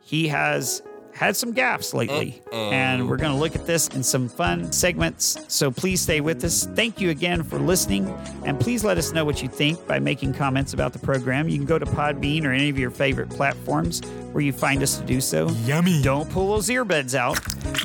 [0.00, 0.82] He has
[1.14, 5.38] had some gaps lately, and we're going to look at this in some fun segments.
[5.48, 6.66] So please stay with us.
[6.74, 8.08] Thank you again for listening,
[8.44, 11.48] and please let us know what you think by making comments about the program.
[11.48, 14.00] You can go to Podbean or any of your favorite platforms
[14.32, 15.48] where you find us to do so.
[15.64, 16.02] Yummy.
[16.02, 17.38] Don't pull those earbuds out.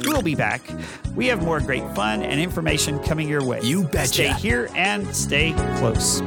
[0.05, 0.61] We'll be back.
[1.15, 3.61] We have more great fun and information coming your way.
[3.61, 4.07] You betcha.
[4.07, 6.21] Stay here and stay close.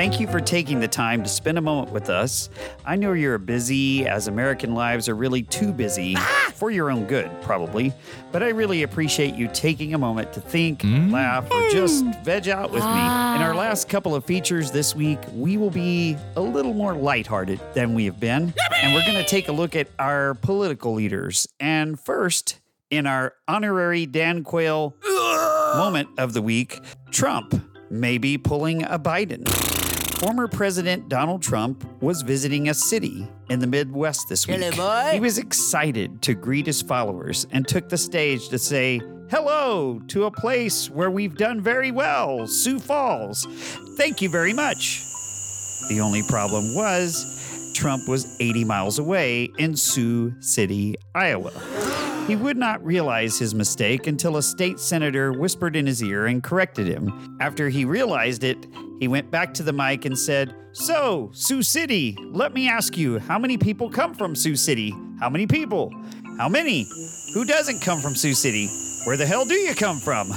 [0.00, 2.48] Thank you for taking the time to spend a moment with us.
[2.86, 6.52] I know you're busy, as American lives are really too busy ah!
[6.54, 7.92] for your own good, probably.
[8.32, 11.10] But I really appreciate you taking a moment to think, hmm?
[11.10, 12.88] laugh, or just veg out with me.
[12.88, 13.58] In our ah.
[13.58, 18.06] last couple of features this week, we will be a little more lighthearted than we
[18.06, 18.54] have been.
[18.82, 21.46] And we're going to take a look at our political leaders.
[21.60, 24.94] And first, in our honorary Dan Quayle
[25.76, 26.80] moment of the week,
[27.10, 29.69] Trump may be pulling a Biden.
[30.20, 34.60] Former President Donald Trump was visiting a city in the Midwest this week.
[34.60, 35.12] Hello.
[35.12, 39.00] He was excited to greet his followers and took the stage to say,
[39.30, 43.46] Hello to a place where we've done very well, Sioux Falls.
[43.96, 45.00] Thank you very much.
[45.88, 51.50] The only problem was Trump was 80 miles away in Sioux City, Iowa.
[52.26, 56.42] He would not realize his mistake until a state senator whispered in his ear and
[56.42, 57.38] corrected him.
[57.40, 58.66] After he realized it,
[59.00, 63.18] he went back to the mic and said, So, Sioux City, let me ask you,
[63.18, 64.94] how many people come from Sioux City?
[65.18, 65.90] How many people?
[66.36, 66.86] How many?
[67.32, 68.68] Who doesn't come from Sioux City?
[69.06, 70.28] Where the hell do you come from?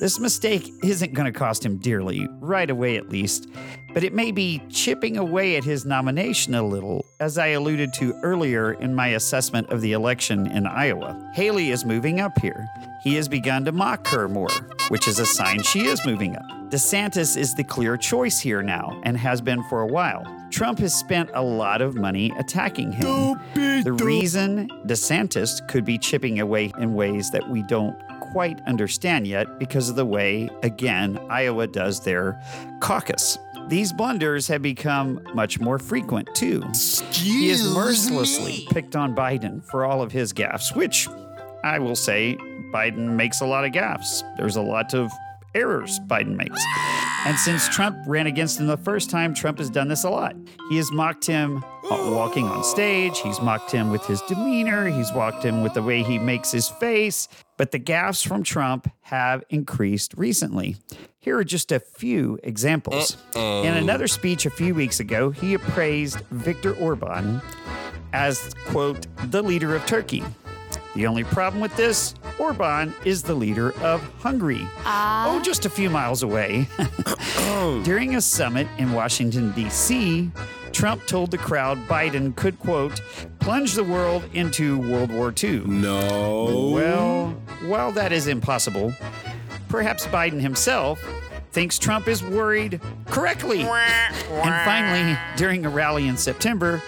[0.00, 3.48] This mistake isn't going to cost him dearly, right away at least,
[3.94, 8.14] but it may be chipping away at his nomination a little, as I alluded to
[8.22, 11.30] earlier in my assessment of the election in Iowa.
[11.34, 12.66] Haley is moving up here.
[13.02, 14.50] He has begun to mock her more,
[14.88, 16.44] which is a sign she is moving up.
[16.70, 20.24] DeSantis is the clear choice here now and has been for a while.
[20.50, 23.40] Trump has spent a lot of money attacking him.
[23.54, 29.58] The reason DeSantis could be chipping away in ways that we don't quite understand yet
[29.58, 32.40] because of the way, again, Iowa does their
[32.80, 33.38] caucus.
[33.68, 36.62] These blunders have become much more frequent too.
[37.12, 41.08] He has mercilessly picked on Biden for all of his gaffes, which
[41.62, 42.36] I will say
[42.72, 44.22] Biden makes a lot of gaffes.
[44.36, 45.10] There's a lot of
[45.54, 46.62] errors Biden makes.
[47.26, 50.34] And since Trump ran against him the first time, Trump has done this a lot.
[50.68, 55.44] He has mocked him walking on stage, he's mocked him with his demeanor, he's mocked
[55.44, 57.28] him with the way he makes his face.
[57.56, 60.76] But the gaffes from Trump have increased recently.
[61.18, 63.18] Here are just a few examples.
[63.34, 67.42] In another speech a few weeks ago, he appraised Viktor Orban
[68.14, 70.24] as, quote, the leader of Turkey.
[70.94, 74.66] The only problem with this, Orban is the leader of Hungary.
[74.84, 75.28] Ah.
[75.28, 76.68] Oh, just a few miles away.
[77.84, 80.30] During a summit in Washington, D.C.,
[80.72, 83.00] Trump told the crowd Biden could, quote,
[83.38, 85.60] plunge the world into World War II.
[85.60, 86.70] No.
[86.72, 87.28] Well,
[87.66, 88.92] while that is impossible,
[89.68, 91.00] perhaps Biden himself
[91.52, 93.62] thinks Trump is worried correctly.
[93.62, 96.82] And finally, during a rally in September,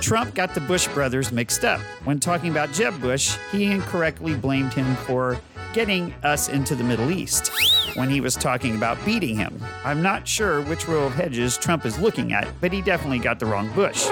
[0.00, 1.80] Trump got the Bush brothers mixed up.
[2.04, 5.38] When talking about Jeb Bush, he incorrectly blamed him for
[5.72, 7.50] getting us into the Middle East
[7.96, 9.60] when he was talking about beating him.
[9.84, 13.40] I'm not sure which row of hedges Trump is looking at, but he definitely got
[13.40, 14.08] the wrong Bush.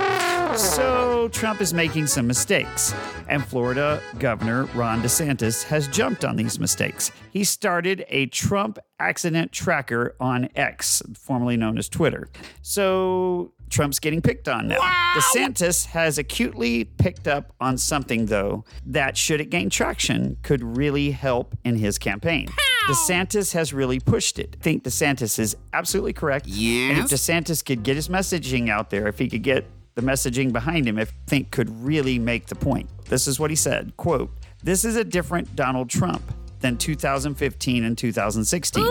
[0.57, 2.95] So Trump is making some mistakes,
[3.29, 7.11] and Florida Governor Ron DeSantis has jumped on these mistakes.
[7.31, 12.29] He started a Trump accident tracker on X, formerly known as Twitter.
[12.61, 14.79] So Trump's getting picked on now.
[15.15, 21.11] DeSantis has acutely picked up on something, though, that should it gain traction, could really
[21.11, 22.49] help in his campaign.
[22.87, 24.57] DeSantis has really pushed it.
[24.61, 26.47] I think DeSantis is absolutely correct.
[26.91, 30.53] And if DeSantis could get his messaging out there, if he could get the messaging
[30.53, 32.91] behind him, if I think could really make the point.
[33.07, 34.31] This is what he said, quote,
[34.63, 36.23] "This is a different Donald Trump
[36.61, 38.85] than 2015 and 2016.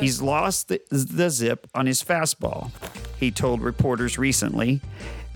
[0.00, 2.70] He's lost the, the zip on his fastball."
[3.20, 4.80] He told reporters recently,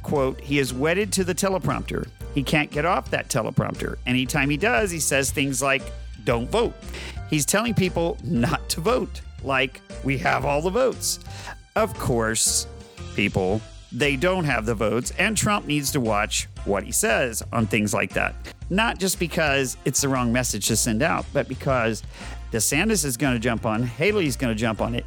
[0.02, 2.08] quote, "He is wedded to the teleprompter.
[2.34, 3.96] He can't get off that teleprompter.
[4.06, 5.82] Anytime he does, he says things like,
[6.24, 6.74] "Don't vote."
[7.30, 11.20] He's telling people not to vote, like, "We have all the votes."
[11.76, 12.66] Of course,
[13.14, 13.60] people
[13.92, 17.94] they don't have the votes, and Trump needs to watch what he says on things
[17.94, 18.34] like that.
[18.68, 22.02] Not just because it's the wrong message to send out, but because
[22.50, 25.06] DeSantis is going to jump on, Haley's going to jump on it,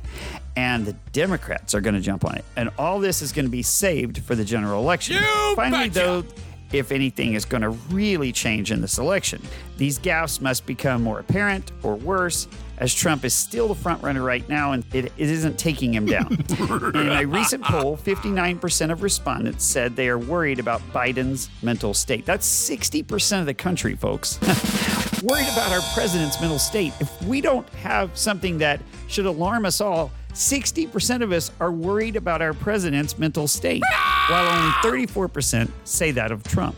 [0.57, 2.43] and the Democrats are going to jump on it.
[2.55, 5.15] And all this is going to be saved for the general election.
[5.15, 5.99] You Finally, betcha.
[5.99, 6.23] though,
[6.71, 9.39] if anything is going to really change in this election.
[9.77, 12.47] These gaffes must become more apparent or worse,
[12.79, 16.07] as Trump is still the front runner right now and it, it isn't taking him
[16.07, 16.33] down.
[16.95, 22.25] in a recent poll, 59% of respondents said they are worried about Biden's mental state.
[22.25, 24.39] That's 60% of the country, folks.
[25.23, 26.93] worried about our president's mental state.
[26.99, 32.15] If we don't have something that should alarm us all, 60% of us are worried
[32.15, 33.81] about our president's mental state,
[34.29, 34.71] while only
[35.07, 36.75] 34% say that of Trump.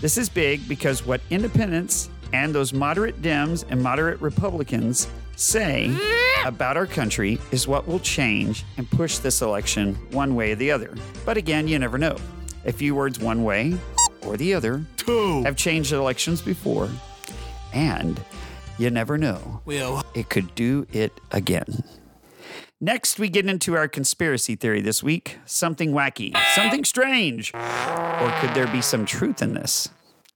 [0.00, 5.92] This is big because what independents and those moderate Dems and moderate Republicans say
[6.44, 10.70] about our country is what will change and push this election one way or the
[10.70, 10.94] other.
[11.24, 12.16] But again, you never know.
[12.66, 13.76] A few words one way
[14.26, 15.42] or the other Two.
[15.42, 16.88] have changed elections before,
[17.72, 18.20] and
[18.78, 19.60] you never know.
[19.64, 21.82] Well, It could do it again.
[22.82, 27.52] Next, we get into our conspiracy theory this week something wacky, something strange.
[27.54, 29.90] Or could there be some truth in this?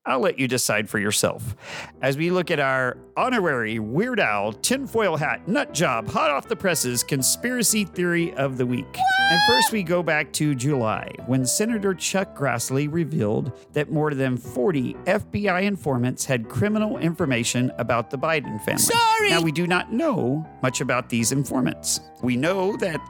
[0.06, 1.56] I'll let you decide for yourself.
[2.02, 6.56] As we look at our honorary Weird Owl tinfoil hat nut job hot off the
[6.56, 8.98] presses conspiracy theory of the week.
[9.30, 14.36] And first, we go back to July when Senator Chuck Grassley revealed that more than
[14.36, 18.82] 40 FBI informants had criminal information about the Biden family.
[18.82, 19.30] Sorry!
[19.30, 22.00] Now, we do not know much about these informants.
[22.22, 23.00] We know that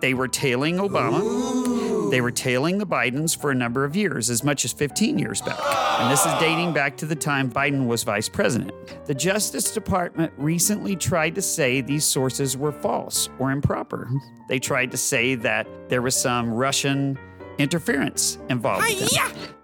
[0.00, 1.79] they were tailing Obama.
[2.10, 5.40] They were tailing the Bidens for a number of years, as much as 15 years
[5.40, 5.58] back.
[6.00, 8.72] And this is dating back to the time Biden was vice president.
[9.06, 14.08] The Justice Department recently tried to say these sources were false or improper.
[14.48, 17.18] They tried to say that there was some Russian
[17.58, 18.82] interference involved.
[18.98, 19.08] them.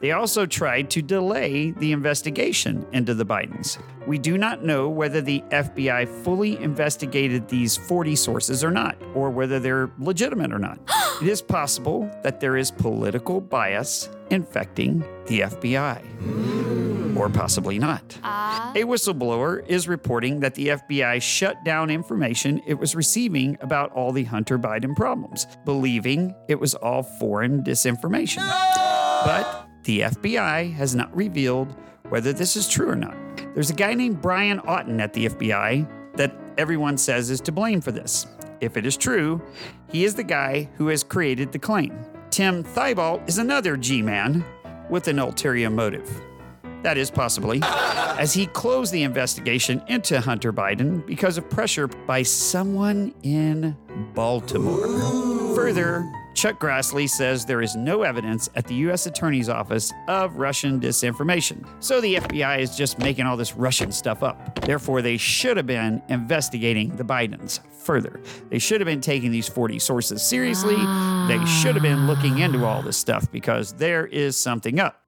[0.00, 3.78] They also tried to delay the investigation into the Bidens.
[4.06, 9.30] We do not know whether the FBI fully investigated these 40 sources or not, or
[9.30, 10.78] whether they're legitimate or not.
[11.22, 16.85] it is possible that there is political bias infecting the FBI.
[17.16, 18.18] Or possibly not.
[18.22, 24.12] A whistleblower is reporting that the FBI shut down information it was receiving about all
[24.12, 28.46] the Hunter Biden problems, believing it was all foreign disinformation.
[29.24, 31.74] But the FBI has not revealed
[32.08, 33.16] whether this is true or not.
[33.54, 37.80] There's a guy named Brian Auten at the FBI that everyone says is to blame
[37.80, 38.26] for this.
[38.60, 39.42] If it is true,
[39.90, 41.98] he is the guy who has created the claim.
[42.30, 44.44] Tim Thibault is another G man
[44.90, 46.08] with an ulterior motive.
[46.82, 52.22] That is possibly, as he closed the investigation into Hunter Biden because of pressure by
[52.22, 53.76] someone in
[54.14, 55.54] Baltimore.
[55.54, 59.06] Further, Chuck Grassley says there is no evidence at the U.S.
[59.06, 61.66] Attorney's Office of Russian disinformation.
[61.80, 64.60] So the FBI is just making all this Russian stuff up.
[64.60, 68.20] Therefore, they should have been investigating the Bidens further.
[68.50, 70.76] They should have been taking these 40 sources seriously.
[70.76, 75.05] They should have been looking into all this stuff because there is something up.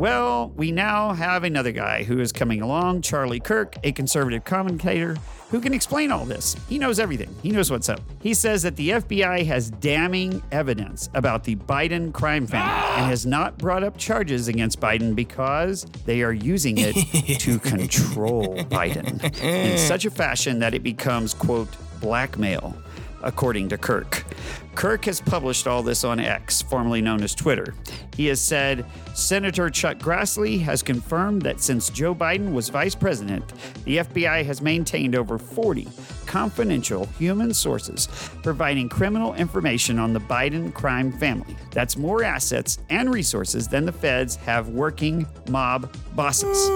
[0.00, 5.18] Well, we now have another guy who is coming along, Charlie Kirk, a conservative commentator
[5.50, 6.56] who can explain all this.
[6.70, 8.00] He knows everything, he knows what's up.
[8.22, 13.26] He says that the FBI has damning evidence about the Biden crime family and has
[13.26, 16.94] not brought up charges against Biden because they are using it
[17.40, 21.68] to control Biden in such a fashion that it becomes, quote,
[22.00, 22.74] blackmail
[23.22, 24.24] according to Kirk.
[24.74, 27.74] Kirk has published all this on X, formerly known as Twitter.
[28.16, 28.84] He has said
[29.14, 33.44] Senator Chuck Grassley has confirmed that since Joe Biden was vice president,
[33.84, 35.88] the FBI has maintained over 40
[36.26, 38.08] confidential human sources
[38.42, 41.56] providing criminal information on the Biden crime family.
[41.72, 46.68] That's more assets and resources than the feds have working mob bosses.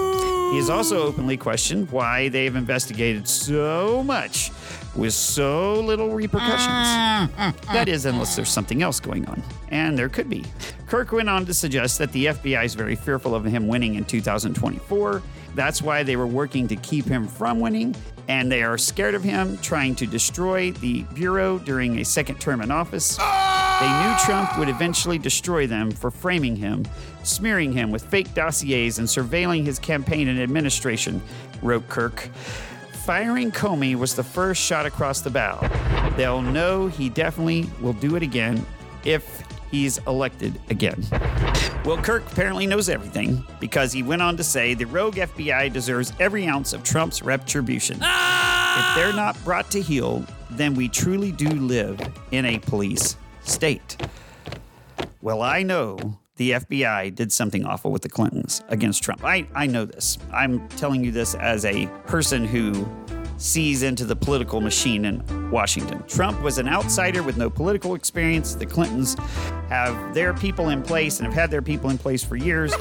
[0.51, 4.51] He has also openly questioned why they have investigated so much
[4.95, 6.59] with so little repercussions.
[6.61, 8.09] Mm, mm, that is, mm.
[8.09, 9.41] unless there's something else going on.
[9.69, 10.43] And there could be.
[10.87, 14.05] Kirk went on to suggest that the FBI is very fearful of him winning in
[14.05, 15.21] 2024.
[15.55, 17.95] That's why they were working to keep him from winning,
[18.27, 22.61] and they are scared of him trying to destroy the Bureau during a second term
[22.61, 23.17] in office.
[23.17, 26.85] They knew Trump would eventually destroy them for framing him,
[27.23, 31.21] smearing him with fake dossiers, and surveilling his campaign and administration,
[31.61, 32.29] wrote Kirk.
[33.05, 35.59] Firing Comey was the first shot across the bow.
[36.17, 38.65] They'll know he definitely will do it again
[39.03, 41.05] if he's elected again.
[41.85, 46.13] Well, Kirk apparently knows everything because he went on to say the rogue FBI deserves
[46.19, 47.97] every ounce of Trump's retribution.
[48.01, 51.99] If they're not brought to heel, then we truly do live
[52.31, 53.97] in a police state.
[55.21, 59.23] Well, I know the FBI did something awful with the Clintons against Trump.
[59.23, 60.17] I, I know this.
[60.33, 62.85] I'm telling you this as a person who
[63.37, 66.03] sees into the political machine in Washington.
[66.07, 68.55] Trump was an outsider with no political experience.
[68.55, 69.15] The Clintons
[69.69, 72.71] have their people in place and have had their people in place for years.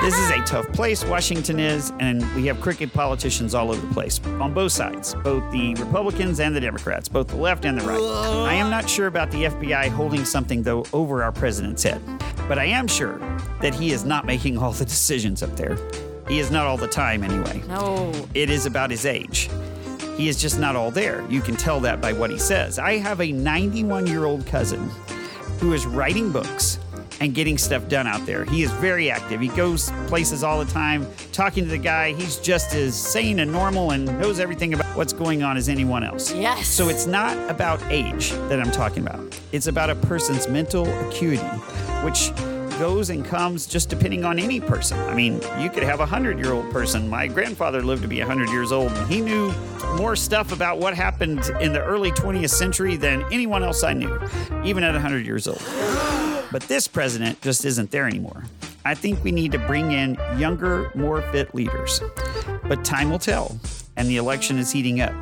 [0.00, 3.92] this is a tough place, Washington is, and we have crooked politicians all over the
[3.92, 7.84] place on both sides, both the Republicans and the Democrats, both the left and the
[7.86, 8.00] right.
[8.00, 12.00] I am not sure about the FBI holding something, though, over our president's head,
[12.48, 13.18] but I am sure
[13.60, 15.76] that he is not making all the decisions up there.
[16.28, 17.60] He is not all the time, anyway.
[17.66, 18.12] No.
[18.34, 19.50] It is about his age.
[20.20, 21.24] He is just not all there.
[21.30, 22.78] You can tell that by what he says.
[22.78, 24.90] I have a 91 year old cousin
[25.60, 26.78] who is writing books
[27.20, 28.44] and getting stuff done out there.
[28.44, 29.40] He is very active.
[29.40, 32.12] He goes places all the time, talking to the guy.
[32.12, 36.04] He's just as sane and normal and knows everything about what's going on as anyone
[36.04, 36.34] else.
[36.34, 36.66] Yes.
[36.66, 39.40] So it's not about age that I'm talking about.
[39.52, 41.42] It's about a person's mental acuity,
[42.04, 42.30] which
[42.80, 44.98] goes and comes just depending on any person.
[45.00, 47.10] I mean, you could have a 100 year old person.
[47.10, 49.52] My grandfather lived to be 100 years old, and he knew
[49.98, 54.18] more stuff about what happened in the early 20th century than anyone else I knew,
[54.64, 55.62] even at 100 years old.
[56.50, 58.44] But this president just isn't there anymore.
[58.86, 62.00] I think we need to bring in younger, more fit leaders.
[62.62, 63.60] But time will tell,
[63.98, 65.12] and the election is heating up.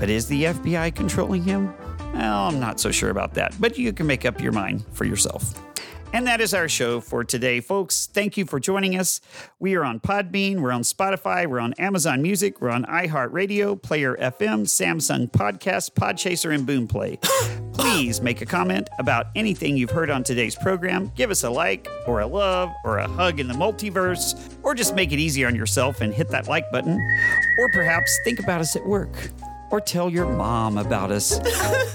[0.00, 1.72] But is the FBI controlling him?
[2.14, 5.04] Well, I'm not so sure about that, but you can make up your mind for
[5.04, 5.63] yourself.
[6.14, 8.06] And that is our show for today, folks.
[8.06, 9.20] Thank you for joining us.
[9.58, 14.14] We are on Podbean, we're on Spotify, we're on Amazon Music, we're on iHeartRadio, Player
[14.20, 17.20] FM, Samsung Podcast, Podchaser, and Boomplay.
[17.74, 21.10] Please make a comment about anything you've heard on today's program.
[21.16, 24.94] Give us a like, or a love, or a hug in the multiverse, or just
[24.94, 26.96] make it easy on yourself and hit that like button.
[27.58, 29.32] Or perhaps think about us at work,
[29.72, 31.40] or tell your mom about us.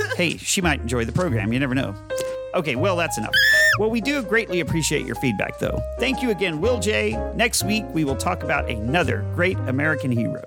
[0.17, 1.95] hey, she might enjoy the program, you never know.
[2.59, 3.33] Okay, well, that's enough.
[3.79, 5.81] Well, we do greatly appreciate your feedback, though.
[5.97, 7.11] Thank you again, Will J.
[7.33, 10.43] Next week, we will talk about another great American hero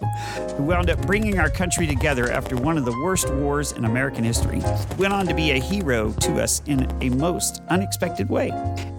[0.59, 4.25] who wound up bringing our country together after one of the worst wars in American
[4.25, 4.61] history.
[4.99, 8.51] Went on to be a hero to us in a most unexpected way.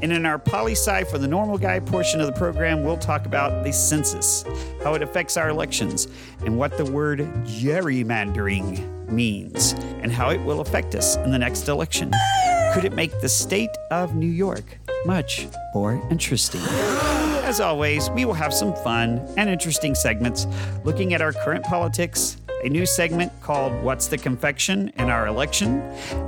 [0.02, 3.28] And in our poli sci for the normal guy portion of the program, we'll talk
[3.28, 4.44] about the census,
[4.84, 6.08] how it affects our elections,
[6.44, 11.68] and what the word gerrymandering means, and how it will affect us in the next
[11.70, 12.12] election.
[12.74, 16.62] Could it make the state of New York much more interesting?
[17.44, 20.48] As always, we will have some fun and interesting segments
[20.84, 25.82] looking at our current politics, a new segment called What's the Confection in Our Election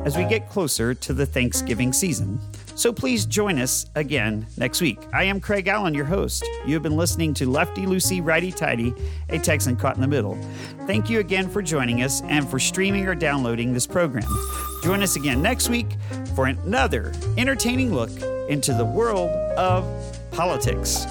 [0.05, 2.39] as we get closer to the Thanksgiving season.
[2.76, 4.99] So please join us again next week.
[5.14, 6.45] I am Craig Allen, your host.
[6.65, 8.93] You have been listening to Lefty Loosey Righty Tighty,
[9.30, 10.38] a Texan caught in the middle.
[10.85, 14.27] Thank you again for joining us and for streaming or downloading this program.
[14.84, 15.88] Join us again next week
[16.35, 18.11] for another entertaining look
[18.49, 19.85] into the world of
[20.31, 21.06] politics.